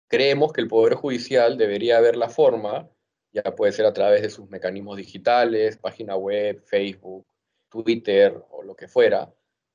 Creemos 0.08 0.54
que 0.54 0.62
el 0.62 0.68
Poder 0.68 0.96
Judicial 0.96 1.58
debería 1.58 2.00
ver 2.00 2.16
la 2.16 2.30
forma, 2.30 2.90
ya 3.32 3.44
puede 3.56 3.72
ser 3.72 3.86
a 3.86 3.94
través 3.94 4.22
de 4.22 4.30
sus 4.30 4.50
mecanismos 4.50 4.98
digitales, 4.98 5.78
página 5.78 6.16
web, 6.16 6.62
Facebook, 6.66 7.26
Twitter 7.70 8.42
o 8.50 8.64
lo 8.64 8.76
que 8.76 8.88
fuera, 8.88 9.34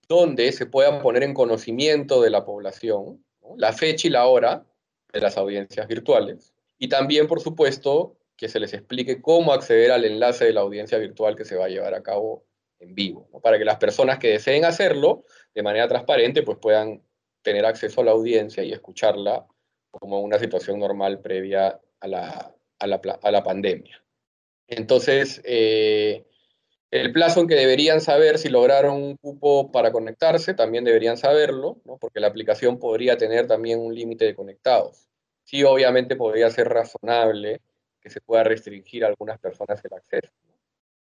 donde 0.09 0.53
se 0.53 0.67
pueda 0.67 1.01
poner 1.01 1.23
en 1.23 1.35
conocimiento 1.35 2.21
de 2.23 2.31
la 2.31 2.45
población 2.45 3.25
la 3.57 3.73
fecha 3.73 4.09
y 4.09 4.11
la 4.11 4.27
hora 4.27 4.65
de 5.13 5.21
las 5.21 5.37
audiencias 5.37 5.87
virtuales. 5.87 6.55
Y 6.83 6.89
también, 6.89 7.29
por 7.29 7.41
supuesto, 7.41 8.19
que 8.37 8.49
se 8.49 8.59
les 8.59 8.75
explique 8.75 9.23
cómo 9.23 9.53
acceder 9.53 9.93
al 9.93 10.05
enlace 10.05 10.47
de 10.47 10.53
la 10.53 10.63
audiencia 10.63 10.99
virtual 10.99 11.37
que 11.37 11.45
se 11.45 11.55
va 11.55 11.67
a 11.67 11.69
llevar 11.69 11.95
a 11.95 12.03
cabo 12.03 12.45
en 12.81 12.97
vivo, 12.97 13.29
para 13.41 13.57
que 13.57 13.65
las 13.65 13.77
personas 13.77 14.19
que 14.19 14.31
deseen 14.31 14.65
hacerlo 14.65 15.23
de 15.55 15.63
manera 15.63 15.87
transparente 15.87 16.43
pues 16.43 16.59
puedan 16.59 17.01
tener 17.41 17.65
acceso 17.67 18.01
a 18.01 18.05
la 18.05 18.11
audiencia 18.11 18.65
y 18.65 18.73
escucharla 18.73 19.47
como 19.93 20.23
una 20.23 20.41
situación 20.41 20.81
normal 20.81 21.21
previa 21.21 21.81
a 22.01 22.09
la, 22.09 22.53
a 22.81 22.87
la, 22.89 23.01
a 23.23 23.31
la 23.31 23.45
pandemia. 23.45 24.05
Entonces, 24.67 25.41
eh, 25.45 26.27
el 26.91 27.13
plazo 27.13 27.43
en 27.43 27.47
que 27.47 27.55
deberían 27.55 28.01
saber 28.01 28.39
si 28.39 28.49
lograron 28.49 29.01
un 29.01 29.17
cupo 29.19 29.71
para 29.71 29.93
conectarse, 29.93 30.53
también 30.55 30.83
deberían 30.83 31.17
saberlo, 31.17 31.81
¿no? 31.85 31.97
porque 31.99 32.19
la 32.19 32.27
aplicación 32.27 32.81
podría 32.81 33.17
tener 33.17 33.47
también 33.47 33.79
un 33.79 33.95
límite 33.95 34.25
de 34.25 34.35
conectados. 34.35 35.12
Sí, 35.45 35.63
obviamente 35.65 36.17
podría 36.17 36.51
ser 36.51 36.69
razonable 36.69 37.61
que 38.01 38.11
se 38.11 38.21
pueda 38.21 38.45
restringir 38.45 39.05
a 39.05 39.09
algunas 39.09 39.39
personas 39.39 39.85
el 39.85 39.95
acceso. 39.95 40.33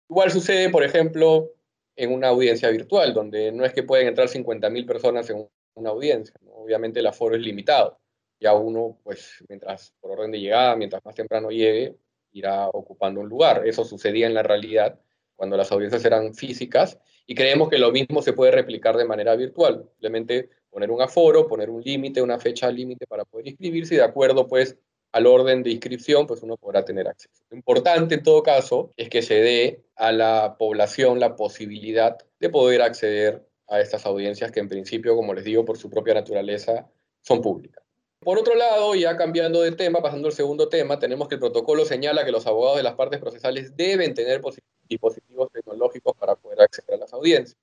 Igual 0.09 0.31
sucede, 0.31 0.71
por 0.71 0.85
ejemplo, 0.85 1.51
en 1.97 2.13
una 2.13 2.29
audiencia 2.29 2.69
virtual, 2.71 3.15
donde 3.15 3.53
no 3.53 3.65
es 3.65 3.73
que 3.73 3.83
pueden 3.83 4.09
entrar 4.09 4.29
50.000 4.29 4.87
personas 4.87 5.29
en 5.31 5.49
una 5.75 5.91
audiencia. 5.91 6.35
Obviamente 6.53 7.01
el 7.01 7.07
aforo 7.07 7.37
es 7.37 7.43
limitado. 7.43 7.99
Ya 8.41 8.53
uno, 8.53 8.99
pues, 9.03 9.43
mientras 9.49 9.95
por 10.01 10.13
orden 10.13 10.31
de 10.31 10.41
llegada, 10.41 10.77
mientras 10.77 11.05
más 11.05 11.15
temprano 11.15 11.51
llegue, 11.51 11.97
irá 12.33 12.69
ocupando 12.69 13.21
un 13.21 13.29
lugar. 13.29 13.67
Eso 13.67 13.85
sucedía 13.85 14.27
en 14.27 14.35
la 14.35 14.43
realidad 14.43 15.01
cuando 15.37 15.57
las 15.57 15.73
audiencias 15.73 16.05
eran 16.05 16.35
físicas, 16.35 16.99
y 17.27 17.35
creemos 17.35 17.69
que 17.69 17.79
lo 17.79 17.91
mismo 17.91 18.23
se 18.23 18.33
puede 18.33 18.53
replicar 18.53 18.97
de 18.97 19.05
manera 19.05 19.35
virtual. 19.35 19.85
Simplemente 19.93 20.51
poner 20.75 20.91
un 20.91 21.01
aforo, 21.01 21.47
poner 21.47 21.71
un 21.71 21.81
límite, 21.81 22.21
una 22.21 22.41
fecha 22.41 22.69
límite 22.69 23.07
para 23.07 23.25
poder 23.25 23.47
inscribirse 23.47 23.95
y 23.95 23.99
de 23.99 24.03
acuerdo 24.03 24.49
pues 24.49 24.77
al 25.13 25.29
orden 25.29 25.63
de 25.63 25.71
inscripción, 25.71 26.27
pues 26.27 26.43
uno 26.43 26.57
podrá 26.57 26.85
tener 26.85 27.07
acceso. 27.07 27.45
Lo 27.49 27.57
importante 27.57 28.17
en 28.17 28.25
todo 28.25 28.43
caso 28.43 28.93
es 28.97 29.09
que 29.09 29.23
se 29.23 29.35
dé 29.35 29.85
a 29.95 30.11
la 30.11 30.57
población 30.59 31.21
la 31.21 31.37
posibilidad 31.37 32.19
de 32.41 32.51
poder 32.51 32.83
acceder 32.83 33.47
a 33.69 33.81
estas 33.81 34.05
audiencias 34.05 34.51
que 34.51 34.59
en 34.59 34.69
principio, 34.69 35.15
como 35.15 35.33
les 35.33 35.45
digo, 35.45 35.65
por 35.65 35.79
su 35.79 35.89
propia 35.89 36.15
naturaleza, 36.15 36.91
son 37.21 37.41
públicas. 37.41 37.85
Por 38.19 38.41
otro 38.41 38.57
lado, 38.57 38.97
ya 38.97 39.17
cambiando 39.17 39.61
de 39.61 39.71
tema, 39.71 40.03
pasando 40.03 40.27
al 40.27 40.35
segundo 40.35 40.69
tema, 40.69 40.99
tenemos 40.99 41.29
que 41.29 41.37
el 41.37 41.41
protocolo 41.41 41.85
señala 41.85 42.25
que 42.25 42.33
los 42.33 42.49
abogados 42.49 42.79
de 42.79 42.83
las 42.83 42.95
partes 42.95 43.21
procesales 43.21 43.77
deben 43.77 44.13
tener 44.13 44.43
dispositivos 44.89 45.53
tecnológicos 45.53 46.17
para 46.17 46.35
poder 46.35 46.63
acceder 46.63 46.95
a 46.95 46.99
las 46.99 47.13
audiencias. 47.13 47.57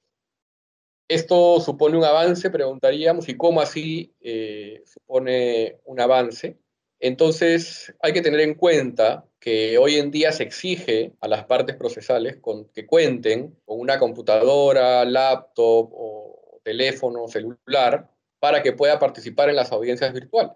Esto 1.11 1.59
supone 1.59 1.97
un 1.97 2.05
avance, 2.05 2.49
preguntaríamos, 2.49 3.27
y 3.27 3.35
cómo 3.35 3.59
así 3.59 4.15
eh, 4.21 4.81
supone 4.85 5.77
un 5.83 5.99
avance. 5.99 6.57
Entonces, 7.01 7.93
hay 7.99 8.13
que 8.13 8.21
tener 8.21 8.39
en 8.39 8.53
cuenta 8.53 9.25
que 9.37 9.77
hoy 9.77 9.95
en 9.95 10.09
día 10.09 10.31
se 10.31 10.43
exige 10.43 11.11
a 11.19 11.27
las 11.27 11.43
partes 11.43 11.75
procesales 11.75 12.37
con, 12.37 12.63
que 12.69 12.85
cuenten 12.85 13.57
con 13.65 13.81
una 13.81 13.99
computadora, 13.99 15.03
laptop 15.03 15.89
o 15.91 16.61
teléfono 16.63 17.27
celular 17.27 18.09
para 18.39 18.63
que 18.63 18.71
pueda 18.71 18.97
participar 18.97 19.49
en 19.49 19.57
las 19.57 19.73
audiencias 19.73 20.13
virtuales. 20.13 20.55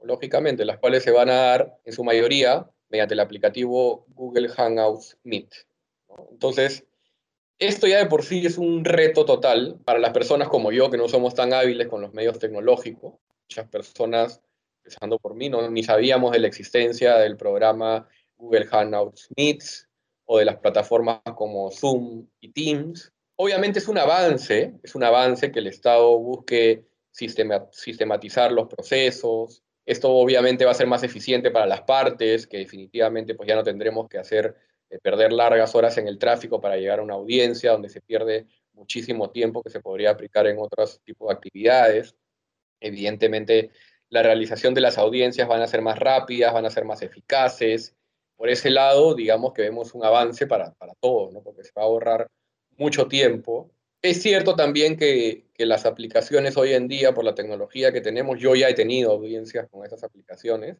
Lógicamente, 0.00 0.64
las 0.64 0.78
cuales 0.78 1.02
se 1.02 1.10
van 1.10 1.28
a 1.28 1.34
dar 1.34 1.80
en 1.84 1.92
su 1.92 2.04
mayoría 2.04 2.70
mediante 2.88 3.14
el 3.14 3.20
aplicativo 3.20 4.06
Google 4.10 4.48
Hangouts 4.48 5.18
Meet. 5.24 5.52
Entonces, 6.30 6.85
esto 7.58 7.86
ya 7.86 7.98
de 7.98 8.06
por 8.06 8.22
sí 8.22 8.44
es 8.44 8.58
un 8.58 8.84
reto 8.84 9.24
total 9.24 9.78
para 9.84 9.98
las 9.98 10.12
personas 10.12 10.48
como 10.48 10.72
yo, 10.72 10.90
que 10.90 10.98
no 10.98 11.08
somos 11.08 11.34
tan 11.34 11.52
hábiles 11.52 11.88
con 11.88 12.02
los 12.02 12.12
medios 12.12 12.38
tecnológicos. 12.38 13.14
Muchas 13.48 13.68
personas, 13.68 14.42
empezando 14.84 15.18
por 15.18 15.34
mí, 15.34 15.48
no, 15.48 15.70
ni 15.70 15.82
sabíamos 15.82 16.32
de 16.32 16.40
la 16.40 16.48
existencia 16.48 17.16
del 17.16 17.36
programa 17.36 18.08
Google 18.36 18.66
Hangouts 18.66 19.28
Meets 19.36 19.88
o 20.26 20.38
de 20.38 20.44
las 20.44 20.56
plataformas 20.56 21.20
como 21.34 21.70
Zoom 21.70 22.26
y 22.40 22.52
Teams. 22.52 23.12
Obviamente 23.36 23.78
es 23.78 23.88
un 23.88 23.98
avance, 23.98 24.74
es 24.82 24.94
un 24.94 25.04
avance 25.04 25.50
que 25.50 25.60
el 25.60 25.68
Estado 25.68 26.18
busque 26.18 26.84
sistematizar 27.10 28.52
los 28.52 28.66
procesos. 28.66 29.62
Esto 29.86 30.10
obviamente 30.10 30.64
va 30.64 30.72
a 30.72 30.74
ser 30.74 30.88
más 30.88 31.02
eficiente 31.04 31.50
para 31.50 31.66
las 31.66 31.82
partes, 31.82 32.46
que 32.46 32.58
definitivamente 32.58 33.34
pues 33.34 33.48
ya 33.48 33.54
no 33.54 33.62
tendremos 33.62 34.08
que 34.08 34.18
hacer 34.18 34.56
perder 35.02 35.32
largas 35.32 35.74
horas 35.74 35.98
en 35.98 36.08
el 36.08 36.18
tráfico 36.18 36.60
para 36.60 36.76
llegar 36.76 37.00
a 37.00 37.02
una 37.02 37.14
audiencia, 37.14 37.72
donde 37.72 37.88
se 37.88 38.00
pierde 38.00 38.46
muchísimo 38.72 39.30
tiempo 39.30 39.62
que 39.62 39.70
se 39.70 39.80
podría 39.80 40.10
aplicar 40.10 40.46
en 40.46 40.58
otros 40.58 41.00
tipos 41.04 41.28
de 41.28 41.34
actividades. 41.34 42.14
Evidentemente, 42.80 43.70
la 44.08 44.22
realización 44.22 44.74
de 44.74 44.82
las 44.82 44.98
audiencias 44.98 45.48
van 45.48 45.62
a 45.62 45.66
ser 45.66 45.82
más 45.82 45.98
rápidas, 45.98 46.52
van 46.52 46.66
a 46.66 46.70
ser 46.70 46.84
más 46.84 47.02
eficaces. 47.02 47.94
Por 48.36 48.48
ese 48.48 48.70
lado, 48.70 49.14
digamos 49.14 49.52
que 49.52 49.62
vemos 49.62 49.94
un 49.94 50.04
avance 50.04 50.46
para, 50.46 50.72
para 50.74 50.94
todos, 51.00 51.32
¿no? 51.32 51.42
porque 51.42 51.64
se 51.64 51.72
va 51.76 51.82
a 51.82 51.86
ahorrar 51.86 52.28
mucho 52.76 53.08
tiempo. 53.08 53.70
Es 54.02 54.22
cierto 54.22 54.54
también 54.54 54.96
que, 54.96 55.46
que, 55.54 55.66
las 55.66 55.86
aplicaciones 55.86 56.56
hoy 56.56 56.74
en 56.74 56.86
día, 56.86 57.14
por 57.14 57.24
la 57.24 57.34
tecnología 57.34 57.92
que 57.92 58.02
tenemos, 58.02 58.38
yo 58.38 58.54
ya 58.54 58.68
he 58.68 58.74
tenido 58.74 59.10
audiencias 59.10 59.66
con 59.70 59.84
esas 59.84 60.04
aplicaciones, 60.04 60.76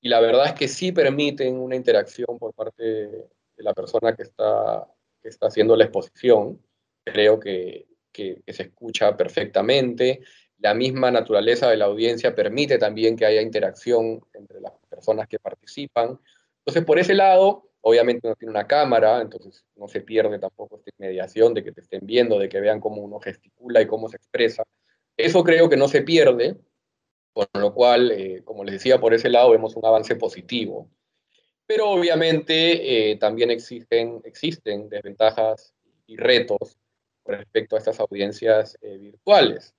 y 0.00 0.08
la 0.08 0.20
verdad 0.20 0.46
es 0.46 0.52
que 0.54 0.68
sí 0.68 0.92
permiten 0.92 1.56
una 1.56 1.76
interacción 1.76 2.38
por 2.38 2.52
parte 2.52 3.28
la 3.62 3.74
persona 3.74 4.14
que 4.14 4.22
está, 4.22 4.86
que 5.22 5.28
está 5.28 5.46
haciendo 5.48 5.76
la 5.76 5.84
exposición. 5.84 6.60
Creo 7.04 7.40
que, 7.40 7.88
que, 8.12 8.42
se 8.48 8.64
escucha 8.64 9.16
perfectamente. 9.16 10.20
La 10.58 10.74
misma 10.74 11.10
naturaleza 11.10 11.70
de 11.70 11.76
la 11.76 11.84
audiencia 11.84 12.34
permite 12.34 12.78
también 12.78 13.16
que 13.16 13.26
haya 13.26 13.42
interacción 13.42 14.20
entre 14.34 14.60
las 14.60 14.72
personas 14.88 15.28
que 15.28 15.38
participan. 15.38 16.18
Entonces, 16.58 16.84
por 16.84 16.98
ese 16.98 17.14
lado, 17.14 17.70
obviamente 17.80 18.28
no 18.28 18.34
tiene 18.34 18.50
una 18.50 18.66
cámara, 18.66 19.20
entonces 19.20 19.64
no 19.76 19.88
se 19.88 20.00
pierde 20.00 20.38
tampoco 20.38 20.76
esta 20.78 20.90
mediación 20.98 21.54
de 21.54 21.62
que 21.62 21.72
te 21.72 21.80
estén 21.80 22.00
viendo, 22.02 22.38
de 22.38 22.48
que 22.48 22.60
vean 22.60 22.80
cómo 22.80 23.02
uno 23.02 23.20
gesticula 23.20 23.80
y 23.80 23.86
cómo 23.86 24.08
se 24.08 24.16
expresa. 24.16 24.64
Eso 25.16 25.44
creo 25.44 25.68
que 25.68 25.76
no 25.76 25.88
se 25.88 26.02
pierde, 26.02 26.56
con 27.32 27.46
lo 27.54 27.72
cual, 27.72 28.10
eh, 28.10 28.42
como 28.44 28.64
les 28.64 28.74
decía, 28.74 28.98
por 28.98 29.14
ese 29.14 29.28
lado 29.28 29.50
vemos 29.50 29.76
un 29.76 29.86
avance 29.86 30.16
positivo. 30.16 30.90
Pero 31.68 31.90
obviamente 31.90 33.10
eh, 33.10 33.16
también 33.16 33.50
existen, 33.50 34.22
existen 34.24 34.88
desventajas 34.88 35.74
y 36.06 36.16
retos 36.16 36.78
respecto 37.26 37.76
a 37.76 37.78
estas 37.78 38.00
audiencias 38.00 38.78
eh, 38.80 38.96
virtuales. 38.96 39.74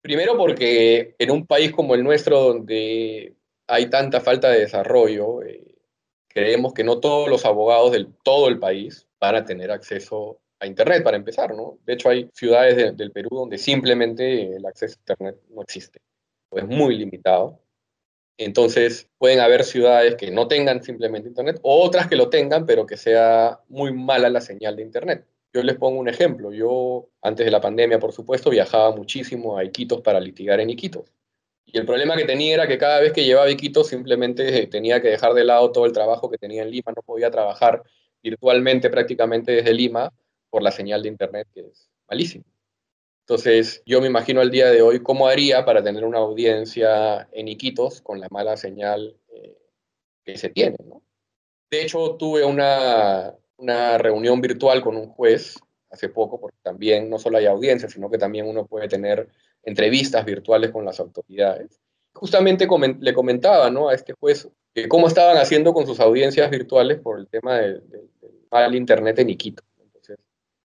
Primero 0.00 0.36
porque 0.36 1.14
en 1.16 1.30
un 1.30 1.46
país 1.46 1.70
como 1.70 1.94
el 1.94 2.02
nuestro, 2.02 2.40
donde 2.40 3.36
hay 3.68 3.86
tanta 3.88 4.20
falta 4.20 4.50
de 4.50 4.62
desarrollo, 4.62 5.42
eh, 5.44 5.76
creemos 6.26 6.74
que 6.74 6.82
no 6.82 6.98
todos 6.98 7.28
los 7.28 7.44
abogados 7.44 7.92
de 7.92 8.04
todo 8.24 8.48
el 8.48 8.58
país 8.58 9.06
van 9.20 9.36
a 9.36 9.44
tener 9.44 9.70
acceso 9.70 10.40
a 10.58 10.66
Internet 10.66 11.04
para 11.04 11.16
empezar, 11.16 11.54
¿no? 11.54 11.78
De 11.84 11.92
hecho, 11.92 12.08
hay 12.08 12.28
ciudades 12.34 12.96
del 12.96 13.12
Perú 13.12 13.28
donde 13.30 13.58
simplemente 13.58 14.56
el 14.56 14.66
acceso 14.66 14.96
a 14.96 15.02
Internet 15.02 15.40
no 15.50 15.62
existe, 15.62 16.00
o 16.48 16.58
es 16.58 16.66
muy 16.66 16.96
limitado. 16.96 17.60
Entonces, 18.38 19.08
pueden 19.18 19.40
haber 19.40 19.64
ciudades 19.64 20.16
que 20.16 20.30
no 20.30 20.48
tengan 20.48 20.82
simplemente 20.82 21.28
Internet, 21.28 21.60
o 21.62 21.82
otras 21.82 22.08
que 22.08 22.16
lo 22.16 22.30
tengan, 22.30 22.66
pero 22.66 22.86
que 22.86 22.96
sea 22.96 23.60
muy 23.68 23.92
mala 23.92 24.28
la 24.30 24.40
señal 24.40 24.76
de 24.76 24.82
Internet. 24.82 25.26
Yo 25.52 25.62
les 25.62 25.76
pongo 25.76 26.00
un 26.00 26.08
ejemplo. 26.08 26.52
Yo, 26.52 27.08
antes 27.20 27.44
de 27.44 27.52
la 27.52 27.60
pandemia, 27.60 27.98
por 27.98 28.12
supuesto, 28.12 28.50
viajaba 28.50 28.94
muchísimo 28.96 29.58
a 29.58 29.64
Iquitos 29.64 30.00
para 30.00 30.18
litigar 30.18 30.60
en 30.60 30.70
Iquitos. 30.70 31.12
Y 31.66 31.78
el 31.78 31.86
problema 31.86 32.16
que 32.16 32.24
tenía 32.24 32.54
era 32.54 32.66
que 32.66 32.78
cada 32.78 33.00
vez 33.00 33.12
que 33.12 33.24
llevaba 33.24 33.50
Iquitos 33.50 33.88
simplemente 33.88 34.66
tenía 34.66 35.00
que 35.00 35.08
dejar 35.08 35.34
de 35.34 35.44
lado 35.44 35.70
todo 35.70 35.86
el 35.86 35.92
trabajo 35.92 36.30
que 36.30 36.38
tenía 36.38 36.62
en 36.62 36.70
Lima. 36.70 36.92
No 36.96 37.02
podía 37.02 37.30
trabajar 37.30 37.82
virtualmente 38.22 38.90
prácticamente 38.90 39.52
desde 39.52 39.74
Lima 39.74 40.12
por 40.50 40.62
la 40.62 40.70
señal 40.70 41.02
de 41.02 41.08
Internet, 41.08 41.48
que 41.54 41.60
es 41.60 41.90
malísima. 42.08 42.44
Entonces, 43.32 43.82
yo 43.86 44.02
me 44.02 44.08
imagino 44.08 44.42
al 44.42 44.50
día 44.50 44.70
de 44.70 44.82
hoy 44.82 45.02
cómo 45.02 45.26
haría 45.26 45.64
para 45.64 45.82
tener 45.82 46.04
una 46.04 46.18
audiencia 46.18 47.26
en 47.32 47.48
Iquitos 47.48 48.02
con 48.02 48.20
la 48.20 48.28
mala 48.30 48.58
señal 48.58 49.16
eh, 49.30 49.56
que 50.22 50.36
se 50.36 50.50
tiene. 50.50 50.76
De 51.70 51.80
hecho, 51.80 52.16
tuve 52.16 52.44
una, 52.44 53.38
reunión 53.96 54.42
virtual 54.42 54.82
con 54.82 54.98
un 54.98 55.08
juez 55.08 55.58
hace 55.88 56.10
poco, 56.10 56.38
porque 56.38 56.58
también 56.60 57.08
no 57.08 57.18
solo 57.18 57.38
hay 57.38 57.46
audiencia, 57.46 57.88
sino 57.88 58.10
que 58.10 58.18
también 58.18 58.46
uno 58.46 58.66
puede 58.66 58.86
tener 58.86 59.30
entrevistas 59.62 60.26
virtuales 60.26 60.70
con 60.70 60.84
las 60.84 61.00
autoridades. 61.00 61.80
Justamente 62.12 62.68
le 63.00 63.14
comentaba 63.14 63.68
a 63.68 63.94
este 63.94 64.12
juez 64.12 64.46
que 64.74 64.88
cómo 64.88 65.06
estaban 65.06 65.38
haciendo 65.38 65.72
con 65.72 65.86
sus 65.86 66.00
audiencias 66.00 66.50
virtuales 66.50 67.00
por 67.00 67.18
el 67.18 67.28
tema 67.28 67.56
del 67.60 67.82
mal 68.50 68.74
internet 68.74 69.18
en 69.20 69.30
Iquitos. 69.30 69.64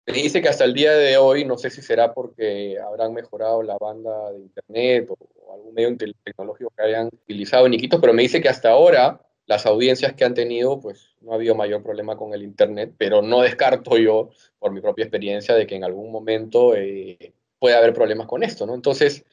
Me 0.07 0.13
dice 0.13 0.41
que 0.41 0.49
hasta 0.49 0.65
el 0.65 0.73
día 0.73 0.93
de 0.93 1.17
hoy, 1.17 1.45
no 1.45 1.57
sé 1.57 1.71
si 1.71 1.81
será 1.81 2.13
porque 2.13 2.77
habrán 2.79 3.13
mejorado 3.13 3.63
la 3.63 3.75
banda 3.77 4.31
de 4.33 4.39
internet 4.39 5.09
o, 5.09 5.53
algún 5.53 5.73
medio 5.73 5.95
tecnológico 6.23 6.71
que 6.75 6.83
hayan 6.83 7.07
utilizado 7.07 7.65
en 7.65 7.73
Iquitos, 7.73 7.99
pero 8.01 8.13
me 8.13 8.23
dice 8.23 8.41
que 8.41 8.49
hasta 8.49 8.69
ahora 8.69 9.21
las 9.45 9.65
audiencias 9.65 10.13
que 10.13 10.25
han 10.25 10.33
tenido, 10.33 10.79
pues 10.79 11.15
no 11.21 11.31
ha 11.31 11.35
habido 11.35 11.55
mayor 11.55 11.81
problema 11.81 12.17
con 12.17 12.33
el 12.33 12.43
internet, 12.43 12.93
pero 12.97 13.21
no 13.21 13.41
descarto 13.41 13.97
yo, 13.97 14.29
por 14.59 14.71
mi 14.71 14.81
propia 14.81 15.05
experiencia, 15.05 15.55
de 15.55 15.65
que 15.65 15.75
en 15.75 15.83
algún 15.83 16.11
momento 16.11 16.75
eh, 16.75 17.33
puede 17.59 17.75
haber 17.75 17.93
problemas 17.93 18.27
con 18.27 18.43
esto, 18.43 18.65
¿no? 18.65 18.75
Entonces, 18.75 19.23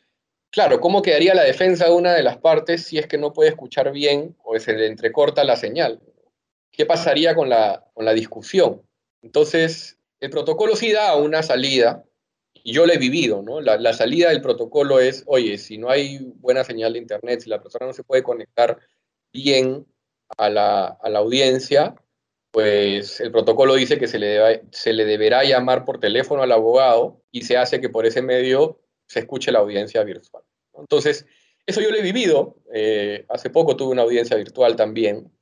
claro, 0.51 0.81
¿cómo 0.81 1.03
quedaría 1.03 1.35
la 1.35 1.45
defensa 1.45 1.87
de 1.87 1.93
una 1.93 2.13
de 2.13 2.23
las 2.23 2.39
partes 2.39 2.85
si 2.85 2.99
es 2.99 3.07
que 3.07 3.19
no 3.19 3.33
puede 3.33 3.51
escuchar 3.51 3.91
bien 3.93 4.37
o 4.45 4.59
se 4.59 4.75
le 4.75 4.87
entrecorta 4.87 5.45
la 5.45 5.57
señal? 5.57 6.01
¿Qué 6.71 6.87
pasaría 6.87 7.35
con 7.35 7.49
la, 7.49 7.85
con 7.95 8.05
la 8.05 8.13
discusión? 8.13 8.83
Entonces, 9.23 9.99
el 10.23 10.31
protocolo 10.31 10.77
sí 10.77 10.93
da 10.93 11.17
una 11.17 11.43
salida, 11.43 12.05
y 12.55 12.73
yo 12.73 12.87
lo 12.87 12.93
he 12.93 12.99
vivido, 12.99 13.43
¿no? 13.43 13.61
La, 13.61 13.93
salida 13.93 14.29
del 14.29 14.41
protocolo 14.41 15.01
es, 15.01 15.25
oye, 15.27 15.59
si 15.59 15.79
no 15.79 15.91
hay 15.91 16.19
buena 16.37 16.63
señal 16.63 16.93
de 16.93 17.01
internet, 17.01 17.41
si 17.41 17.51
la 17.51 17.61
persona 17.61 17.87
no 17.87 17.93
se 17.93 18.05
puede 18.05 18.23
conectar 18.23 18.79
bien 19.33 19.85
a 20.39 20.49
la, 20.49 20.97
audiencia, 21.17 21.97
pues 22.53 23.21
el 23.21 23.33
protocolo 23.33 23.75
dice 23.75 23.99
que 23.99 24.07
se 24.07 24.21
le, 24.21 24.63
se 24.71 24.93
le 24.93 25.07
deberá 25.07 25.43
llamar 25.43 25.85
por 25.85 25.99
teléfono 25.99 26.45
al 26.45 26.53
abogado 26.53 27.21
y 27.33 27.43
se 27.43 27.57
hace 27.57 27.81
que 27.81 27.89
por 27.89 28.07
ese 28.07 28.23
medio 28.23 28.79
se 29.09 29.19
escuche 29.19 29.51
la 29.51 29.59
audiencia 29.59 30.05
virtual. 30.05 30.45
Entonces, 30.75 31.27
eso 31.67 31.81
yo 31.81 31.91
lo 31.91 31.97
he 31.97 32.03
vivido. 32.03 32.59
Eh, 32.73 33.27
hace 33.29 33.51
poco 33.51 33.75
tuve 33.75 33.91
una 33.91 34.03
audiencia 34.03 34.37
virtual 34.37 34.77
también, 34.77 35.33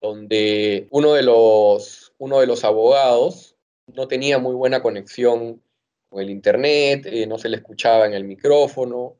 donde 0.00 0.86
uno 0.92 1.14
de 1.14 1.24
los, 1.24 2.14
uno 2.18 2.38
de 2.38 2.46
los 2.46 2.62
abogados 2.62 3.53
no 3.86 4.08
tenía 4.08 4.38
muy 4.38 4.54
buena 4.54 4.82
conexión 4.82 5.62
con 6.08 6.22
el 6.22 6.30
internet, 6.30 7.06
eh, 7.06 7.26
no 7.26 7.38
se 7.38 7.48
le 7.48 7.56
escuchaba 7.56 8.06
en 8.06 8.14
el 8.14 8.24
micrófono. 8.24 9.16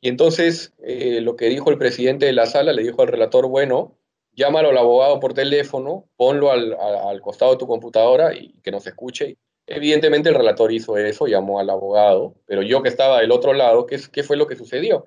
Y 0.00 0.08
entonces 0.08 0.72
eh, 0.82 1.20
lo 1.20 1.36
que 1.36 1.48
dijo 1.48 1.70
el 1.70 1.78
presidente 1.78 2.26
de 2.26 2.32
la 2.32 2.46
sala, 2.46 2.72
le 2.72 2.82
dijo 2.82 3.02
al 3.02 3.08
relator, 3.08 3.46
bueno, 3.46 3.96
llámalo 4.34 4.70
al 4.70 4.78
abogado 4.78 5.20
por 5.20 5.34
teléfono, 5.34 6.08
ponlo 6.16 6.50
al, 6.50 7.20
costado 7.20 7.52
de 7.52 7.58
tu 7.58 7.66
computadora 7.66 8.34
y 8.34 8.54
que 8.62 8.70
nos 8.70 8.86
escuche. 8.86 9.36
Evidentemente 9.66 10.28
el 10.28 10.34
relator 10.34 10.72
hizo 10.72 10.96
eso, 10.96 11.26
llamó 11.26 11.60
al 11.60 11.70
abogado, 11.70 12.34
pero 12.46 12.62
yo 12.62 12.82
que 12.82 12.88
estaba 12.88 13.20
del 13.20 13.30
otro 13.30 13.52
lado, 13.52 13.86
¿qué, 13.86 14.00
qué 14.12 14.22
fue 14.24 14.36
lo 14.36 14.46
que 14.46 14.56
sucedió? 14.56 15.06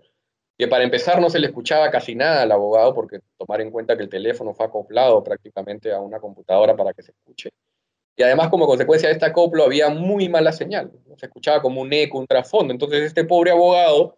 Que 0.58 0.68
para 0.70 0.86
empezar 0.86 1.20
no 1.20 1.30
se 1.30 1.40
le 1.40 1.48
escuchaba 1.48 1.92
casi 1.92 2.16
nada 2.16 2.44
al 2.44 2.52
abogado, 2.54 2.94
porque 2.94 3.20
tomar 3.38 3.60
en 3.62 3.72
cuenta 3.72 3.98
que 3.98 4.04
el 4.04 4.10
teléfono 4.10 4.54
fue 4.54 4.66
acoplado 4.66 5.22
prácticamente 5.24 5.92
a 5.92 6.00
una 6.00 6.20
computadora 6.20 6.76
para 6.78 6.94
que 6.94 7.04
se 7.04 7.12
escuche. 7.12 7.52
Y 8.18 8.24
además, 8.24 8.50
como 8.50 8.66
consecuencia 8.66 9.10
de 9.10 9.14
esta 9.14 9.28
acoplo, 9.28 9.64
había 9.64 9.90
muy 9.90 10.30
mala 10.30 10.54
señal. 10.54 10.92
Se 11.18 11.26
escuchaba 11.26 11.62
como 11.62 11.82
un 11.82 11.92
eco, 11.92 12.18
un 12.18 12.28
trasfondo. 12.28 12.72
Entonces, 12.72 13.02
este 13.04 13.26
pobre 13.26 13.52
abogado 13.52 14.18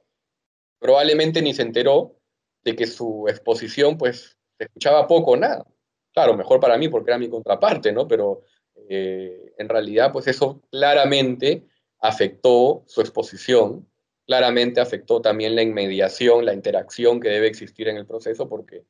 probablemente 0.79 1.41
ni 1.41 1.53
se 1.53 1.63
enteró 1.63 2.15
de 2.63 2.75
que 2.75 2.85
su 2.85 3.25
exposición, 3.27 3.97
pues, 3.97 4.37
se 4.57 4.65
escuchaba 4.65 5.07
poco 5.07 5.31
o 5.31 5.37
nada. 5.37 5.65
Claro, 6.13 6.35
mejor 6.35 6.59
para 6.59 6.77
mí 6.77 6.89
porque 6.89 7.11
era 7.11 7.17
mi 7.17 7.29
contraparte, 7.29 7.91
¿no? 7.91 8.07
Pero 8.07 8.41
eh, 8.89 9.53
en 9.57 9.69
realidad, 9.69 10.11
pues, 10.11 10.27
eso 10.27 10.61
claramente 10.69 11.65
afectó 11.99 12.83
su 12.85 13.01
exposición, 13.01 13.87
claramente 14.27 14.79
afectó 14.79 15.21
también 15.21 15.55
la 15.55 15.63
inmediación, 15.63 16.45
la 16.45 16.53
interacción 16.53 17.19
que 17.19 17.29
debe 17.29 17.47
existir 17.47 17.87
en 17.87 17.97
el 17.97 18.05
proceso, 18.05 18.47
porque 18.47 18.83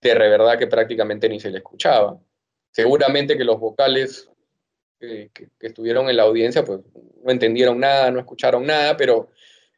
de 0.00 0.14
verdad 0.14 0.58
que 0.58 0.66
prácticamente 0.66 1.28
ni 1.28 1.40
se 1.40 1.50
le 1.50 1.58
escuchaba. 1.58 2.18
Seguramente 2.70 3.36
que 3.36 3.44
los 3.44 3.58
vocales 3.58 4.30
que, 5.06 5.48
estuvieron 5.60 6.08
en 6.08 6.16
la 6.16 6.24
audiencia 6.24 6.64
pues 6.64 6.80
no 7.22 7.30
entendieron 7.30 7.80
nada, 7.80 8.10
no 8.10 8.20
escucharon 8.20 8.66
nada, 8.66 8.96
pero 8.96 9.28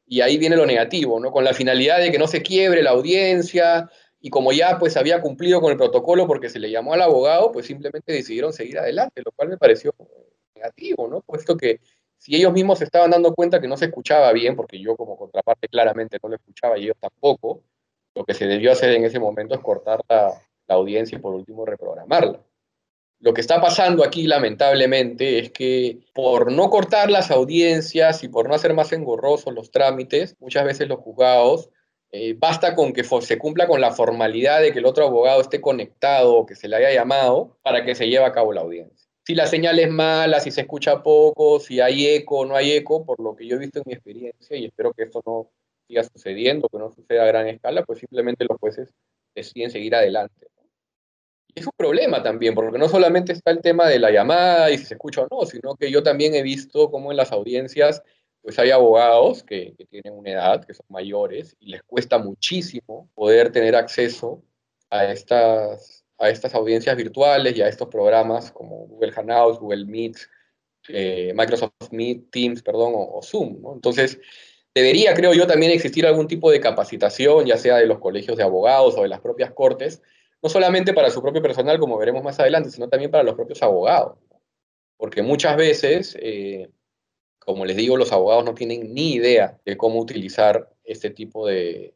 y 0.06 0.20
ahí 0.20 0.38
viene 0.38 0.56
lo 0.56 0.66
negativo, 0.66 1.18
¿no? 1.18 1.32
Con 1.32 1.44
la 1.44 1.52
finalidad 1.52 1.98
de 1.98 2.12
que 2.12 2.18
no 2.18 2.28
se 2.28 2.42
quiebre 2.42 2.82
la 2.82 2.90
audiencia 2.90 3.90
y 4.20 4.30
como 4.30 4.52
ya 4.52 4.78
pues 4.78 4.96
había 4.96 5.20
cumplido 5.20 5.60
con 5.60 5.72
el 5.72 5.76
protocolo 5.76 6.26
porque 6.26 6.48
se 6.48 6.58
le 6.58 6.70
llamó 6.70 6.94
al 6.94 7.02
abogado, 7.02 7.52
pues 7.52 7.66
simplemente 7.66 8.12
decidieron 8.12 8.52
seguir 8.52 8.78
adelante, 8.78 9.22
lo 9.24 9.32
cual 9.32 9.48
me 9.48 9.58
pareció 9.58 9.94
negativo, 10.54 11.08
¿no? 11.08 11.20
Puesto 11.20 11.56
que 11.56 11.80
si 12.18 12.34
ellos 12.36 12.52
mismos 12.52 12.78
se 12.78 12.84
estaban 12.84 13.10
dando 13.10 13.34
cuenta 13.34 13.60
que 13.60 13.68
no 13.68 13.76
se 13.76 13.86
escuchaba 13.86 14.32
bien, 14.32 14.56
porque 14.56 14.78
yo 14.80 14.96
como 14.96 15.16
contraparte 15.16 15.68
claramente 15.68 16.18
no 16.22 16.30
lo 16.30 16.36
escuchaba 16.36 16.78
y 16.78 16.84
ellos 16.84 16.96
tampoco, 17.00 17.62
lo 18.14 18.24
que 18.24 18.34
se 18.34 18.46
debió 18.46 18.72
hacer 18.72 18.90
en 18.92 19.04
ese 19.04 19.20
momento 19.20 19.54
es 19.54 19.60
cortar 19.60 20.00
la 20.08 20.40
audiencia 20.68 21.16
y 21.16 21.20
por 21.20 21.34
último 21.34 21.64
reprogramarla. 21.64 22.40
Lo 23.18 23.32
que 23.32 23.40
está 23.40 23.60
pasando 23.62 24.04
aquí, 24.04 24.26
lamentablemente, 24.26 25.38
es 25.38 25.50
que 25.50 26.00
por 26.12 26.52
no 26.52 26.68
cortar 26.68 27.10
las 27.10 27.30
audiencias 27.30 28.22
y 28.22 28.28
por 28.28 28.46
no 28.48 28.54
hacer 28.54 28.74
más 28.74 28.92
engorrosos 28.92 29.54
los 29.54 29.70
trámites, 29.70 30.36
muchas 30.38 30.64
veces 30.66 30.86
los 30.88 31.00
juzgados, 31.00 31.70
eh, 32.12 32.34
basta 32.38 32.74
con 32.74 32.92
que 32.92 33.04
se 33.04 33.38
cumpla 33.38 33.66
con 33.66 33.80
la 33.80 33.92
formalidad 33.92 34.60
de 34.60 34.72
que 34.72 34.80
el 34.80 34.86
otro 34.86 35.06
abogado 35.06 35.40
esté 35.40 35.60
conectado 35.62 36.34
o 36.34 36.46
que 36.46 36.54
se 36.54 36.68
le 36.68 36.76
haya 36.76 36.92
llamado 36.92 37.58
para 37.62 37.84
que 37.84 37.94
se 37.94 38.08
lleve 38.08 38.26
a 38.26 38.32
cabo 38.32 38.52
la 38.52 38.60
audiencia. 38.60 39.08
Si 39.24 39.34
la 39.34 39.46
señal 39.46 39.78
es 39.78 39.90
mala, 39.90 40.38
si 40.40 40.50
se 40.50 40.60
escucha 40.60 41.02
poco, 41.02 41.58
si 41.58 41.80
hay 41.80 42.06
eco 42.06 42.40
o 42.40 42.44
no 42.44 42.54
hay 42.54 42.72
eco, 42.72 43.04
por 43.04 43.18
lo 43.18 43.34
que 43.34 43.46
yo 43.46 43.56
he 43.56 43.58
visto 43.58 43.78
en 43.78 43.84
mi 43.86 43.94
experiencia, 43.94 44.56
y 44.56 44.66
espero 44.66 44.92
que 44.92 45.04
esto 45.04 45.22
no 45.26 45.50
siga 45.88 46.04
sucediendo, 46.04 46.68
que 46.68 46.78
no 46.78 46.90
suceda 46.92 47.24
a 47.24 47.26
gran 47.26 47.48
escala, 47.48 47.82
pues 47.82 47.98
simplemente 47.98 48.44
los 48.44 48.58
jueces 48.58 48.92
deciden 49.34 49.70
seguir 49.70 49.94
adelante 49.94 50.46
es 51.56 51.66
un 51.66 51.72
problema 51.76 52.22
también, 52.22 52.54
porque 52.54 52.78
no 52.78 52.88
solamente 52.88 53.32
está 53.32 53.50
el 53.50 53.62
tema 53.62 53.88
de 53.88 53.98
la 53.98 54.10
llamada 54.10 54.70
y 54.70 54.78
si 54.78 54.84
se 54.84 54.94
escucha 54.94 55.22
o 55.22 55.28
no, 55.30 55.46
sino 55.46 55.74
que 55.74 55.90
yo 55.90 56.02
también 56.02 56.34
he 56.34 56.42
visto 56.42 56.90
cómo 56.90 57.10
en 57.10 57.16
las 57.16 57.32
audiencias 57.32 58.02
pues 58.42 58.60
hay 58.60 58.70
abogados 58.70 59.42
que, 59.42 59.74
tienen 59.90 60.12
una 60.12 60.30
edad, 60.30 60.64
que 60.64 60.72
son 60.72 60.86
mayores, 60.88 61.56
y 61.58 61.70
les 61.70 61.82
cuesta 61.82 62.18
muchísimo 62.18 63.10
poder 63.16 63.50
tener 63.50 63.74
acceso 63.74 64.40
a 64.88 65.06
estas, 65.06 66.04
a 66.16 66.28
estas 66.28 66.54
audiencias 66.54 66.96
virtuales 66.96 67.56
y 67.56 67.62
a 67.62 67.68
estos 67.68 67.88
programas 67.88 68.52
como 68.52 68.86
Google 68.86 69.10
Hangouts, 69.10 69.58
Google 69.58 69.86
Meet, 69.86 70.16
eh, 70.90 71.32
Microsoft 71.34 71.72
Meet, 71.90 72.30
Teams, 72.30 72.62
perdón, 72.62 72.92
o, 72.94 73.18
o 73.18 73.22
Zoom. 73.22 73.60
¿no? 73.60 73.74
Entonces, 73.74 74.20
debería, 74.72 75.12
creo 75.14 75.34
yo, 75.34 75.48
también 75.48 75.72
existir 75.72 76.06
algún 76.06 76.28
tipo 76.28 76.48
de 76.52 76.60
capacitación, 76.60 77.46
ya 77.46 77.56
sea 77.56 77.78
de 77.78 77.86
los 77.86 77.98
colegios 77.98 78.36
de 78.36 78.44
abogados 78.44 78.94
o 78.96 79.02
de 79.02 79.08
las 79.08 79.20
propias 79.20 79.50
cortes, 79.54 80.02
no 80.46 80.50
solamente 80.50 80.94
para 80.94 81.10
su 81.10 81.20
propio 81.20 81.42
personal, 81.42 81.76
como 81.80 81.98
veremos 81.98 82.22
más 82.22 82.38
adelante, 82.38 82.70
sino 82.70 82.88
también 82.88 83.10
para 83.10 83.24
los 83.24 83.34
propios 83.34 83.60
abogados. 83.64 84.16
Porque 84.96 85.20
muchas 85.20 85.56
veces, 85.56 86.16
eh, 86.20 86.70
como 87.40 87.64
les 87.64 87.76
digo, 87.76 87.96
los 87.96 88.12
abogados 88.12 88.44
no 88.44 88.54
tienen 88.54 88.94
ni 88.94 89.14
idea 89.14 89.58
de 89.64 89.76
cómo 89.76 89.98
utilizar 89.98 90.72
este 90.84 91.10
tipo 91.10 91.48
de, 91.48 91.94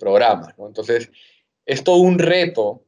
programas. 0.00 0.54
Entonces, 0.56 1.10
es 1.66 1.84
todo 1.84 1.98
un 1.98 2.18
reto 2.18 2.86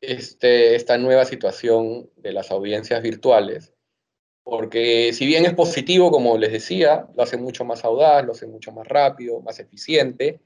este, 0.00 0.74
esta 0.74 0.98
nueva 0.98 1.24
situación 1.24 2.10
de 2.16 2.32
las 2.32 2.50
audiencias 2.50 3.00
virtuales, 3.02 3.72
porque 4.42 5.12
si 5.12 5.26
bien 5.26 5.44
es 5.44 5.54
positivo, 5.54 6.10
como 6.10 6.36
les 6.38 6.50
decía, 6.50 7.06
lo 7.14 7.22
hace 7.22 7.36
mucho 7.36 7.64
más 7.64 7.84
audaz, 7.84 8.24
lo 8.24 8.32
hace 8.32 8.48
mucho 8.48 8.72
más 8.72 8.88
rápido, 8.88 9.40
más 9.42 9.60
eficiente, 9.60 10.40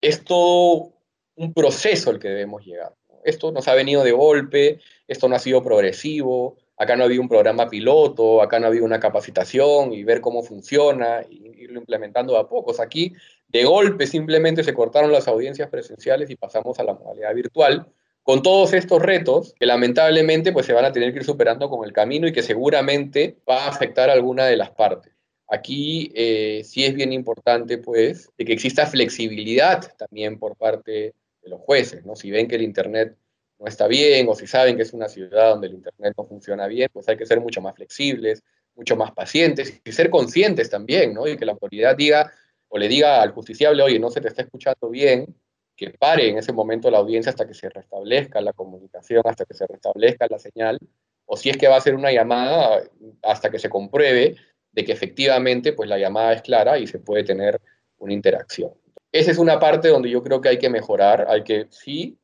es 0.00 0.24
todo 0.24 0.95
un 1.36 1.52
proceso 1.52 2.10
al 2.10 2.18
que 2.18 2.28
debemos 2.28 2.64
llegar. 2.64 2.94
Esto 3.24 3.50
nos 3.52 3.66
ha 3.68 3.74
venido 3.74 4.04
de 4.04 4.12
golpe, 4.12 4.80
esto 5.08 5.28
no 5.28 5.36
ha 5.36 5.40
sido 5.40 5.62
progresivo, 5.62 6.56
acá 6.76 6.96
no 6.96 7.02
ha 7.02 7.06
habido 7.06 7.22
un 7.22 7.28
programa 7.28 7.68
piloto, 7.68 8.42
acá 8.42 8.58
no 8.58 8.66
ha 8.66 8.68
habido 8.68 8.84
una 8.84 9.00
capacitación 9.00 9.92
y 9.92 10.04
ver 10.04 10.20
cómo 10.20 10.42
funciona 10.42 11.22
y 11.28 11.62
irlo 11.62 11.80
implementando 11.80 12.36
a 12.36 12.48
pocos. 12.48 12.80
Aquí, 12.80 13.12
de 13.48 13.64
golpe, 13.64 14.06
simplemente 14.06 14.62
se 14.62 14.74
cortaron 14.74 15.12
las 15.12 15.28
audiencias 15.28 15.68
presenciales 15.68 16.30
y 16.30 16.36
pasamos 16.36 16.78
a 16.78 16.84
la 16.84 16.94
modalidad 16.94 17.34
virtual, 17.34 17.86
con 18.22 18.42
todos 18.42 18.72
estos 18.72 19.00
retos 19.02 19.54
que 19.58 19.66
lamentablemente 19.66 20.52
pues, 20.52 20.66
se 20.66 20.72
van 20.72 20.84
a 20.84 20.92
tener 20.92 21.12
que 21.12 21.20
ir 21.20 21.24
superando 21.24 21.70
con 21.70 21.84
el 21.84 21.92
camino 21.92 22.26
y 22.26 22.32
que 22.32 22.42
seguramente 22.42 23.38
va 23.48 23.64
a 23.64 23.68
afectar 23.68 24.10
a 24.10 24.12
alguna 24.12 24.46
de 24.46 24.56
las 24.56 24.70
partes. 24.70 25.12
Aquí 25.48 26.10
eh, 26.14 26.62
sí 26.64 26.84
es 26.84 26.94
bien 26.94 27.12
importante 27.12 27.78
pues, 27.78 28.30
de 28.36 28.44
que 28.44 28.52
exista 28.52 28.86
flexibilidad 28.86 29.96
también 29.96 30.40
por 30.40 30.56
parte 30.56 31.14
los 31.48 31.60
jueces, 31.60 32.04
¿no? 32.04 32.16
Si 32.16 32.30
ven 32.30 32.48
que 32.48 32.56
el 32.56 32.62
Internet 32.62 33.16
no 33.58 33.66
está 33.66 33.86
bien 33.86 34.28
o 34.28 34.34
si 34.34 34.46
saben 34.46 34.76
que 34.76 34.82
es 34.82 34.92
una 34.92 35.08
ciudad 35.08 35.50
donde 35.50 35.68
el 35.68 35.74
Internet 35.74 36.14
no 36.16 36.24
funciona 36.24 36.66
bien, 36.66 36.88
pues 36.92 37.08
hay 37.08 37.16
que 37.16 37.26
ser 37.26 37.40
mucho 37.40 37.60
más 37.60 37.74
flexibles, 37.74 38.42
mucho 38.74 38.96
más 38.96 39.12
pacientes 39.12 39.80
y 39.84 39.92
ser 39.92 40.10
conscientes 40.10 40.68
también, 40.70 41.14
¿no? 41.14 41.26
Y 41.26 41.36
que 41.36 41.46
la 41.46 41.52
autoridad 41.52 41.96
diga 41.96 42.32
o 42.68 42.78
le 42.78 42.88
diga 42.88 43.22
al 43.22 43.30
justiciable, 43.30 43.82
oye, 43.82 43.98
no 43.98 44.10
se 44.10 44.20
te 44.20 44.28
está 44.28 44.42
escuchando 44.42 44.90
bien, 44.90 45.34
que 45.76 45.90
pare 45.90 46.28
en 46.28 46.38
ese 46.38 46.52
momento 46.52 46.90
la 46.90 46.98
audiencia 46.98 47.30
hasta 47.30 47.46
que 47.46 47.54
se 47.54 47.68
restablezca 47.68 48.40
la 48.40 48.52
comunicación, 48.52 49.22
hasta 49.24 49.44
que 49.44 49.54
se 49.54 49.66
restablezca 49.66 50.26
la 50.28 50.38
señal, 50.38 50.78
o 51.26 51.36
si 51.36 51.50
es 51.50 51.56
que 51.56 51.68
va 51.68 51.76
a 51.76 51.80
ser 51.80 51.94
una 51.94 52.12
llamada 52.12 52.82
hasta 53.22 53.50
que 53.50 53.58
se 53.58 53.68
compruebe 53.68 54.36
de 54.72 54.84
que 54.84 54.92
efectivamente 54.92 55.72
pues 55.72 55.88
la 55.88 55.98
llamada 55.98 56.32
es 56.32 56.42
clara 56.42 56.78
y 56.78 56.86
se 56.86 56.98
puede 56.98 57.24
tener 57.24 57.60
una 57.98 58.12
interacción. 58.12 58.72
Esa 59.18 59.30
es 59.30 59.38
una 59.38 59.58
parte 59.58 59.88
donde 59.88 60.10
yo 60.10 60.22
creo 60.22 60.42
que 60.42 60.50
hay 60.50 60.58
que 60.58 60.68
mejorar, 60.68 61.26
hay 61.30 61.42
que 61.42 61.68
sí 61.70 62.18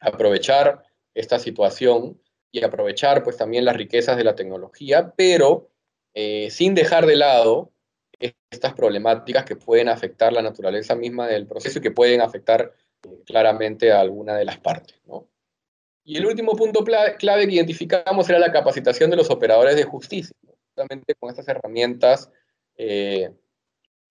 aprovechar 0.00 0.82
esta 1.12 1.38
situación 1.38 2.18
y 2.50 2.64
aprovechar 2.64 3.22
pues 3.22 3.36
también 3.36 3.66
las 3.66 3.76
riquezas 3.76 4.16
de 4.16 4.24
la 4.24 4.34
tecnología, 4.34 5.12
pero 5.14 5.68
eh, 6.14 6.48
sin 6.50 6.74
dejar 6.74 7.04
de 7.04 7.16
lado 7.16 7.72
estas 8.50 8.72
problemáticas 8.72 9.44
que 9.44 9.54
pueden 9.54 9.90
afectar 9.90 10.32
la 10.32 10.40
naturaleza 10.40 10.94
misma 10.94 11.26
del 11.26 11.46
proceso 11.46 11.78
y 11.78 11.82
que 11.82 11.90
pueden 11.90 12.22
afectar 12.22 12.72
eh, 13.02 13.22
claramente 13.26 13.92
a 13.92 14.00
alguna 14.00 14.34
de 14.34 14.46
las 14.46 14.58
partes. 14.58 14.98
Y 16.04 16.16
el 16.16 16.24
último 16.24 16.56
punto 16.56 16.82
clave 16.82 17.46
que 17.46 17.54
identificamos 17.54 18.30
era 18.30 18.38
la 18.38 18.50
capacitación 18.50 19.10
de 19.10 19.16
los 19.16 19.28
operadores 19.28 19.76
de 19.76 19.84
justicia, 19.84 20.34
justamente 20.46 21.14
con 21.16 21.28
estas 21.28 21.48
herramientas 21.48 22.30
eh, 22.78 23.30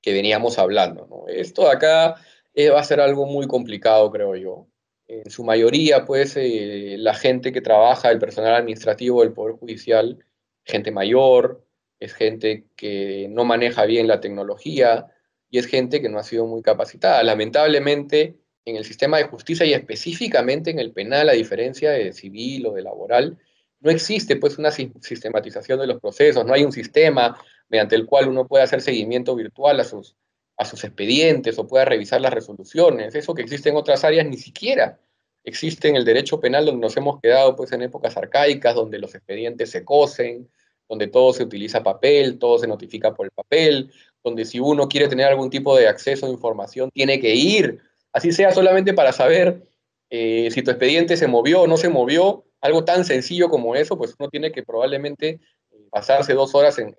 que 0.01 0.13
veníamos 0.13 0.59
hablando. 0.59 1.25
Esto 1.27 1.63
de 1.63 1.71
acá 1.71 2.15
eh, 2.53 2.69
va 2.69 2.79
a 2.79 2.83
ser 2.83 2.99
algo 2.99 3.25
muy 3.25 3.47
complicado, 3.47 4.09
creo 4.11 4.35
yo. 4.35 4.67
En 5.07 5.29
su 5.29 5.43
mayoría, 5.43 6.05
pues, 6.05 6.35
eh, 6.37 6.95
la 6.99 7.13
gente 7.13 7.51
que 7.51 7.61
trabaja, 7.61 8.11
el 8.11 8.19
personal 8.19 8.55
administrativo 8.55 9.21
del 9.21 9.33
Poder 9.33 9.55
Judicial, 9.55 10.23
gente 10.63 10.91
mayor, 10.91 11.65
es 11.99 12.13
gente 12.13 12.65
que 12.75 13.27
no 13.29 13.43
maneja 13.43 13.85
bien 13.85 14.07
la 14.07 14.21
tecnología 14.21 15.07
y 15.49 15.57
es 15.57 15.65
gente 15.65 16.01
que 16.01 16.09
no 16.09 16.19
ha 16.19 16.23
sido 16.23 16.45
muy 16.45 16.61
capacitada. 16.61 17.23
Lamentablemente, 17.23 18.35
en 18.65 18.75
el 18.75 18.85
sistema 18.85 19.17
de 19.17 19.23
justicia 19.25 19.65
y 19.65 19.73
específicamente 19.73 20.69
en 20.69 20.79
el 20.79 20.91
penal, 20.91 21.29
a 21.29 21.33
diferencia 21.33 21.91
de 21.91 22.13
civil 22.13 22.67
o 22.67 22.73
de 22.73 22.83
laboral, 22.83 23.37
no 23.81 23.91
existe 23.91 24.35
pues 24.35 24.57
una 24.57 24.71
sistematización 24.71 25.79
de 25.79 25.87
los 25.87 25.99
procesos, 26.01 26.45
no 26.45 26.53
hay 26.53 26.63
un 26.63 26.71
sistema 26.71 27.37
mediante 27.69 27.95
el 27.95 28.05
cual 28.05 28.27
uno 28.27 28.47
puede 28.47 28.63
hacer 28.63 28.81
seguimiento 28.81 29.35
virtual 29.35 29.79
a 29.79 29.83
sus, 29.83 30.15
a 30.57 30.65
sus 30.65 30.83
expedientes 30.83 31.57
o 31.59 31.67
pueda 31.67 31.85
revisar 31.85 32.19
las 32.21 32.33
resoluciones. 32.33 33.15
Eso 33.15 33.33
que 33.33 33.41
existe 33.41 33.69
en 33.69 33.77
otras 33.77 34.03
áreas 34.03 34.25
ni 34.25 34.37
siquiera 34.37 34.99
existe 35.43 35.87
en 35.87 35.95
el 35.95 36.05
derecho 36.05 36.39
penal 36.39 36.65
donde 36.65 36.81
nos 36.81 36.95
hemos 36.97 37.19
quedado 37.19 37.55
pues 37.55 37.71
en 37.71 37.81
épocas 37.81 38.15
arcaicas, 38.17 38.75
donde 38.75 38.99
los 38.99 39.15
expedientes 39.15 39.71
se 39.71 39.83
cosen, 39.83 40.49
donde 40.87 41.07
todo 41.07 41.33
se 41.33 41.43
utiliza 41.43 41.83
papel, 41.83 42.39
todo 42.39 42.57
se 42.57 42.67
notifica 42.67 43.13
por 43.13 43.27
el 43.27 43.31
papel, 43.31 43.91
donde 44.23 44.45
si 44.45 44.59
uno 44.59 44.87
quiere 44.87 45.07
tener 45.07 45.27
algún 45.27 45.49
tipo 45.49 45.77
de 45.77 45.87
acceso 45.87 46.25
a 46.25 46.29
información 46.29 46.89
tiene 46.91 47.19
que 47.19 47.35
ir, 47.35 47.79
así 48.11 48.31
sea 48.31 48.51
solamente 48.51 48.93
para 48.93 49.11
saber 49.11 49.63
eh, 50.09 50.49
si 50.51 50.61
tu 50.63 50.71
expediente 50.71 51.17
se 51.17 51.27
movió 51.27 51.61
o 51.61 51.67
no 51.67 51.77
se 51.77 51.89
movió, 51.89 52.45
algo 52.61 52.83
tan 52.83 53.05
sencillo 53.05 53.49
como 53.49 53.75
eso, 53.75 53.97
pues 53.97 54.15
uno 54.19 54.29
tiene 54.29 54.51
que 54.51 54.63
probablemente 54.63 55.39
eh, 55.71 55.87
pasarse 55.89 56.33
dos 56.33 56.53
horas 56.55 56.77
en, 56.79 56.95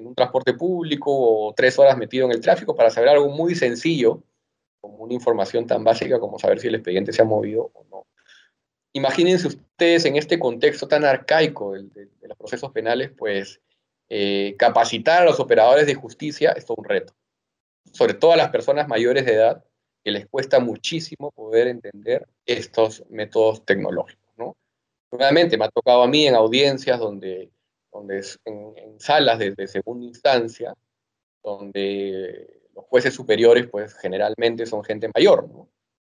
un 0.00 0.14
transporte 0.14 0.54
público 0.54 1.10
o 1.10 1.52
tres 1.54 1.76
horas 1.76 1.98
metido 1.98 2.26
en 2.26 2.32
el 2.32 2.40
tráfico 2.40 2.76
para 2.76 2.88
saber 2.88 3.08
algo 3.08 3.28
muy 3.30 3.56
sencillo, 3.56 4.22
como 4.80 4.98
una 4.98 5.12
información 5.12 5.66
tan 5.66 5.82
básica 5.82 6.20
como 6.20 6.38
saber 6.38 6.60
si 6.60 6.68
el 6.68 6.76
expediente 6.76 7.12
se 7.12 7.20
ha 7.20 7.24
movido 7.24 7.72
o 7.74 7.84
no. 7.90 8.06
Imagínense 8.92 9.48
ustedes 9.48 10.04
en 10.04 10.16
este 10.16 10.38
contexto 10.38 10.86
tan 10.86 11.04
arcaico 11.04 11.72
de, 11.72 12.08
los 12.22 12.38
procesos 12.38 12.70
penales, 12.70 13.10
pues 13.10 13.60
eh, 14.08 14.54
capacitar 14.56 15.22
a 15.22 15.24
los 15.24 15.40
operadores 15.40 15.86
de 15.86 15.94
justicia 15.94 16.52
es 16.52 16.64
todo 16.64 16.76
un 16.78 16.84
reto, 16.84 17.12
sobre 17.92 18.14
todo 18.14 18.32
a 18.32 18.36
las 18.36 18.50
personas 18.50 18.86
mayores 18.86 19.26
de 19.26 19.34
edad 19.34 19.64
que 20.04 20.12
les 20.12 20.28
cuesta 20.28 20.60
muchísimo 20.60 21.32
poder 21.32 21.66
entender 21.66 22.28
estos 22.46 23.04
métodos 23.10 23.64
tecnológicos. 23.64 24.17
Nuevamente, 25.10 25.56
me 25.56 25.64
ha 25.64 25.70
tocado 25.70 26.02
a 26.02 26.08
mí 26.08 26.26
en 26.26 26.34
audiencias 26.34 26.98
donde, 26.98 27.50
donde 27.92 28.24
en, 28.44 29.00
salas 29.00 29.38
de, 29.38 29.66
segunda 29.66 30.06
instancia, 30.06 30.74
donde 31.42 32.62
los 32.74 32.84
jueces 32.84 33.14
superiores, 33.14 33.68
pues 33.68 33.94
generalmente 33.94 34.66
son 34.66 34.84
gente 34.84 35.10
mayor, 35.14 35.48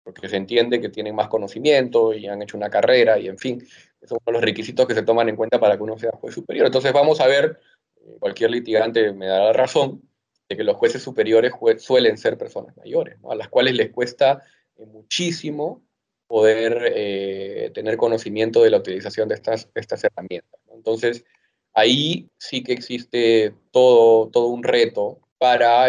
porque 0.02 0.28
se 0.28 0.36
entiende 0.36 0.80
que 0.80 0.88
tienen 0.88 1.14
más 1.14 1.28
conocimiento 1.28 2.12
y 2.12 2.26
han 2.26 2.42
hecho 2.42 2.56
una 2.56 2.70
carrera 2.70 3.18
y 3.18 3.28
en 3.28 3.38
fin, 3.38 3.64
son 4.04 4.18
los 4.26 4.42
requisitos 4.42 4.86
que 4.86 4.94
se 4.94 5.02
toman 5.02 5.28
en 5.28 5.36
cuenta 5.36 5.60
para 5.60 5.76
que 5.76 5.82
uno 5.82 5.98
sea 5.98 6.10
juez 6.12 6.34
superior. 6.34 6.66
Entonces 6.66 6.92
vamos 6.92 7.20
a 7.20 7.26
ver, 7.26 7.60
eh, 7.96 8.16
cualquier 8.18 8.50
litigante 8.50 9.12
me 9.12 9.26
dará 9.26 9.52
razón, 9.52 10.02
de 10.48 10.56
que 10.56 10.64
los 10.64 10.76
jueces 10.76 11.00
superiores 11.00 11.52
suelen 11.78 12.18
ser 12.18 12.36
personas 12.36 12.76
mayores, 12.76 13.18
a 13.28 13.36
las 13.36 13.48
cuales 13.48 13.74
les 13.74 13.90
cuesta 13.90 14.42
eh, 14.76 14.84
muchísimo 14.84 15.84
poder 16.30 16.92
eh, 16.94 17.72
tener 17.74 17.96
conocimiento 17.96 18.62
de 18.62 18.70
la 18.70 18.76
utilización 18.76 19.28
de 19.28 19.34
estas, 19.34 19.68
estas 19.74 20.04
herramientas. 20.04 20.60
Entonces, 20.72 21.24
ahí 21.74 22.30
sí 22.38 22.62
que 22.62 22.72
existe 22.72 23.52
todo, 23.72 24.28
todo 24.28 24.46
un 24.46 24.62
reto 24.62 25.18
para 25.38 25.88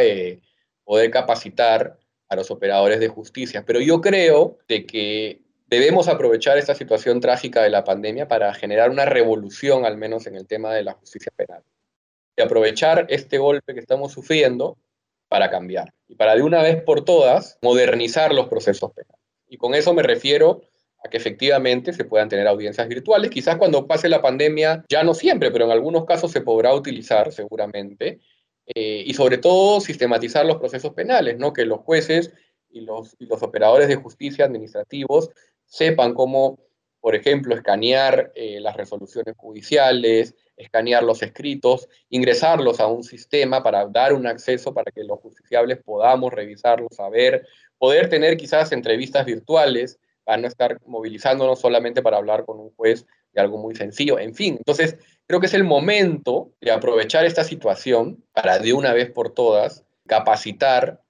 poder 0.83 1.11
capacitar 1.11 1.99
a 2.27 2.35
los 2.35 2.49
operadores 2.49 2.99
de 2.99 3.07
justicia. 3.07 3.63
Pero 3.67 3.81
yo 3.81 4.01
creo 4.01 4.57
de 4.67 4.87
que 4.87 5.41
debemos 5.67 6.07
aprovechar 6.07 6.57
esta 6.57 6.73
situación 6.73 7.21
trágica 7.21 7.61
de 7.61 7.69
la 7.69 7.83
pandemia 7.83 8.27
para 8.27 8.51
generar 8.55 8.89
una 8.89 9.05
revolución, 9.05 9.85
al 9.85 9.97
menos 9.97 10.25
en 10.25 10.33
el 10.33 10.47
tema 10.47 10.73
de 10.73 10.81
la 10.81 10.93
justicia 10.93 11.31
penal. 11.35 11.61
Y 12.35 12.41
aprovechar 12.41 13.05
este 13.09 13.37
golpe 13.37 13.75
que 13.75 13.79
estamos 13.79 14.11
sufriendo 14.11 14.79
para 15.27 15.51
cambiar 15.51 15.93
y 16.07 16.15
para 16.15 16.35
de 16.35 16.41
una 16.41 16.63
vez 16.63 16.81
por 16.81 17.05
todas 17.05 17.59
modernizar 17.61 18.33
los 18.33 18.47
procesos 18.47 18.91
penales. 18.91 19.20
Y 19.51 19.57
con 19.57 19.75
eso 19.75 19.93
me 19.93 20.01
refiero 20.01 20.61
a 21.03 21.09
que 21.09 21.17
efectivamente 21.17 21.91
se 21.91 22.05
puedan 22.05 22.29
tener 22.29 22.47
audiencias 22.47 22.87
virtuales. 22.87 23.29
Quizás 23.29 23.57
cuando 23.57 23.85
pase 23.85 24.07
la 24.07 24.21
pandemia, 24.21 24.85
ya 24.89 25.03
no 25.03 25.13
siempre, 25.13 25.51
pero 25.51 25.65
en 25.65 25.71
algunos 25.71 26.05
casos 26.05 26.31
se 26.31 26.39
podrá 26.39 26.73
utilizar 26.73 27.33
seguramente. 27.33 28.21
Eh, 28.65 29.03
y 29.05 29.13
sobre 29.13 29.37
todo 29.39 29.81
sistematizar 29.81 30.45
los 30.45 30.55
procesos 30.55 30.93
penales, 30.93 31.37
¿no? 31.37 31.51
que 31.51 31.65
los 31.65 31.81
jueces 31.81 32.31
y 32.69 32.79
los, 32.79 33.17
operadores 33.41 33.89
de 33.89 33.97
justicia 33.97 34.45
administrativos 34.45 35.29
sepan 35.65 36.13
cómo, 36.13 36.59
por 37.01 37.13
ejemplo, 37.15 37.53
escanear 37.53 38.31
eh, 38.33 38.61
las 38.61 38.77
resoluciones 38.77 39.35
judiciales, 39.35 40.33
escanear 40.55 41.03
los 41.03 41.23
escritos, 41.23 41.89
ingresarlos 42.07 42.79
a 42.79 42.87
un 42.87 43.03
sistema 43.03 43.61
para 43.61 43.85
dar 43.87 44.13
un 44.13 44.27
acceso 44.27 44.73
para 44.73 44.93
que 44.93 45.03
los 45.03 45.19
justiciables 45.19 45.79
podamos 45.83 46.31
revisarlos, 46.31 46.95
saber, 46.95 47.45
poder 47.81 48.09
tener 48.09 48.37
quizás 48.37 48.71
entrevistas 48.71 49.25
virtuales 49.25 49.99
para 50.23 50.37
no 50.37 50.47
estar 50.47 50.79
movilizándonos 50.85 51.59
solamente 51.59 52.03
para 52.03 52.17
hablar 52.17 52.45
con 52.45 52.59
un 52.59 52.69
juez 52.75 53.07
de 53.33 53.41
algo 53.41 53.57
muy 53.57 53.73
sencillo, 53.73 54.19
en 54.19 54.35
fin. 54.35 54.57
Entonces, 54.59 54.99
creo 55.25 55.39
que 55.39 55.47
es 55.47 55.55
el 55.55 55.63
momento 55.63 56.51
de 56.61 56.69
aprovechar 56.69 57.25
esta 57.25 57.43
situación 57.43 58.23
para 58.33 58.59
de 58.59 58.73
una 58.73 58.93
vez 58.93 59.09
por 59.09 59.33
todas 59.33 59.83
capacitar 60.05 61.01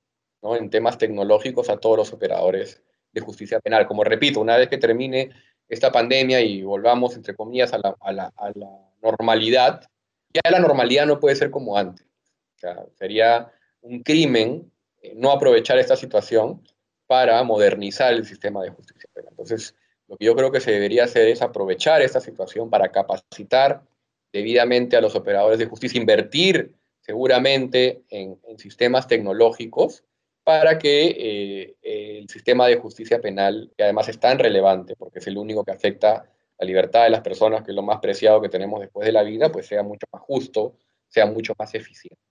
en 0.44 0.70
temas 0.70 0.98
tecnológicos 0.98 1.70
a 1.70 1.76
todos 1.76 1.98
los 1.98 2.14
operadores 2.14 2.82
de 3.12 3.20
justicia 3.20 3.60
penal. 3.60 3.86
Como 3.86 4.06
repito, 4.06 4.40
una 4.40 4.56
vez 4.56 4.70
que 4.70 4.78
termine 4.78 5.30
esta 5.68 5.92
pandemia 5.92 6.40
y 6.40 6.64
volvamos, 6.64 7.18
entre 7.18 7.36
comillas, 7.36 7.74
a 7.74 7.80
la, 7.80 7.98
a 8.00 8.14
la, 8.14 8.32
a 8.38 8.50
la 8.56 8.70
normalidad, 9.04 9.90
ya 10.34 10.50
la 10.50 10.60
normalidad 10.60 11.06
no 11.06 11.20
puede 11.20 11.36
ser 11.36 11.52
como 11.52 11.78
antes. 11.78 12.08
O 12.56 12.60
sea, 12.60 12.86
sería 12.98 13.52
un 13.82 14.04
crimen 14.04 14.72
no 15.16 15.32
aprovechar 15.32 15.78
esta 15.78 15.96
situación 15.96 16.62
para 17.08 17.44
modernizar 17.44 18.14
el 18.14 18.26
sistema 18.26 18.64
de 18.64 18.70
justicia 18.70 19.10
penal. 19.14 19.32
Entonces, 19.32 19.76
lo 20.08 20.18
que 20.18 20.26
yo 20.26 20.36
creo 20.36 20.52
que 20.52 20.60
se 20.60 20.72
debería 20.72 21.06
hacer 21.06 21.28
es 21.28 21.42
aprovechar 21.42 22.02
esta 22.02 22.20
situación 22.20 22.70
para 22.70 22.92
capacitar 22.92 23.84
debidamente 24.32 24.96
a 24.96 25.02
los 25.02 25.16
operadores 25.16 25.60
de 25.60 25.66
justicia, 25.66 26.00
invertir 26.00 26.74
seguramente 27.02 28.04
en, 28.10 28.40
sistemas 28.58 29.08
tecnológicos 29.08 30.04
para 30.44 30.80
que 30.80 31.16
eh, 31.18 31.76
el 32.20 32.30
sistema 32.30 32.68
de 32.68 32.78
justicia 32.78 33.20
penal, 33.22 33.72
que 33.76 33.84
además 33.84 34.08
es 34.10 34.20
tan 34.20 34.40
relevante, 34.40 34.96
porque 34.96 35.20
es 35.20 35.28
el 35.28 35.38
único 35.38 35.64
que 35.64 35.72
afecta 35.72 36.26
la 36.58 36.66
libertad 36.66 37.04
de 37.04 37.10
las 37.10 37.22
personas, 37.22 37.64
que 37.64 37.72
es 37.72 37.76
lo 37.76 37.82
más 37.82 38.00
preciado 38.00 38.42
que 38.42 38.50
tenemos 38.50 38.80
después 38.80 39.06
de 39.06 39.12
la 39.12 39.24
vida, 39.24 39.52
pues 39.52 39.68
sea 39.68 39.84
mucho 39.84 40.06
más 40.12 40.22
justo, 40.22 40.76
sea 41.08 41.26
mucho 41.26 41.54
más 41.58 41.74
eficiente. 41.74 42.22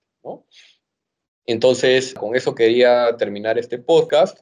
Entonces, 1.45 2.13
con 2.13 2.35
eso 2.35 2.55
quería 2.55 3.15
terminar 3.17 3.57
este 3.57 3.79
podcast 3.79 4.39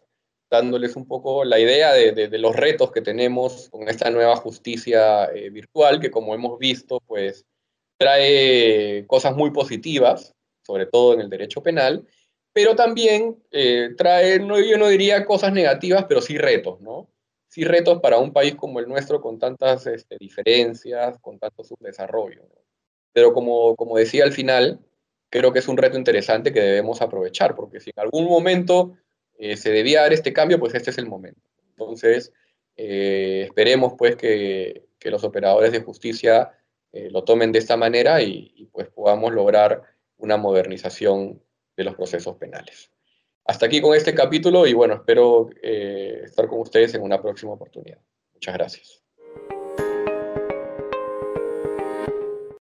dándoles 0.50 0.96
un 0.96 1.08
poco 1.08 1.46
la 1.46 1.60
idea 1.60 1.94
de, 1.94 2.38
los 2.40 2.56
retos 2.56 2.92
que 2.92 3.02
tenemos 3.02 3.70
con 3.70 3.88
esta 3.88 4.10
nueva 4.10 4.36
justicia 4.36 5.26
eh, 5.26 5.50
virtual, 5.50 6.00
que 6.00 6.10
como 6.10 6.34
hemos 6.34 6.58
visto, 6.58 7.02
pues 7.06 7.46
trae 7.98 9.06
cosas 9.08 9.36
muy 9.36 9.52
positivas, 9.52 10.34
sobre 10.66 10.88
todo 10.88 11.14
en 11.14 11.22
el 11.22 11.30
derecho 11.30 11.62
penal, 11.62 12.08
pero 12.52 12.76
también 12.76 13.44
eh, 13.52 13.92
trae, 13.98 14.40
yo 14.40 14.78
no 14.78 14.88
diría 14.88 15.26
cosas 15.26 15.54
negativas, 15.54 16.06
pero 16.08 16.22
sí 16.22 16.38
retos, 16.38 16.82
¿no? 16.82 17.10
Sí 17.48 17.64
retos 17.64 18.00
para 18.00 18.18
un 18.18 18.34
país 18.34 18.56
como 18.56 18.80
el 18.80 18.88
nuestro 18.88 19.22
con 19.22 19.38
tantas 19.40 19.86
este, 19.88 20.18
diferencias, 20.20 21.18
con 21.20 21.40
tanto 21.40 21.64
subdesarrollo. 21.64 22.44
Pero 23.14 23.34
como, 23.34 23.76
como 23.76 23.98
decía 23.98 24.24
al 24.24 24.32
final, 24.32 24.80
creo 25.30 25.54
que 25.54 25.60
es 25.60 25.68
un 25.68 25.78
reto 25.78 25.98
interesante 25.98 26.52
que 26.52 26.62
debemos 26.62 27.02
aprovechar, 27.02 27.56
porque 27.56 27.80
si 27.80 27.92
en 27.92 28.00
algún 28.00 28.26
momento 28.26 28.98
eh, 29.38 29.56
se 29.58 29.72
debía 29.72 30.02
dar 30.02 30.14
este 30.14 30.34
cambio, 30.34 30.60
pues 30.60 30.74
este 30.76 30.90
es 30.92 30.98
el 30.98 31.08
momento. 31.08 31.42
Entonces, 31.70 32.34
eh, 32.76 33.44
esperemos 33.46 33.94
pues 33.98 34.16
que, 34.16 34.86
los 35.06 35.24
operadores 35.24 35.72
de 35.72 35.82
justicia 35.82 36.52
eh, 36.92 37.10
lo 37.10 37.24
tomen 37.24 37.52
de 37.52 37.60
esta 37.60 37.78
manera 37.78 38.22
y, 38.22 38.70
pues 38.74 38.90
podamos 38.90 39.34
lograr 39.34 39.82
una 40.18 40.36
modernización 40.38 41.42
de 41.78 41.84
los 41.86 41.96
procesos 41.96 42.36
penales. 42.36 42.92
Hasta 43.46 43.66
aquí 43.66 43.82
con 43.82 43.96
este 43.96 44.14
capítulo 44.14 44.68
y 44.68 44.74
bueno, 44.74 44.96
espero 44.96 45.50
estar 45.62 46.48
con 46.48 46.60
ustedes 46.60 46.94
en 46.94 47.02
una 47.02 47.22
próxima 47.22 47.54
oportunidad. 47.54 48.00
Muchas 48.34 48.54
gracias. 48.54 48.99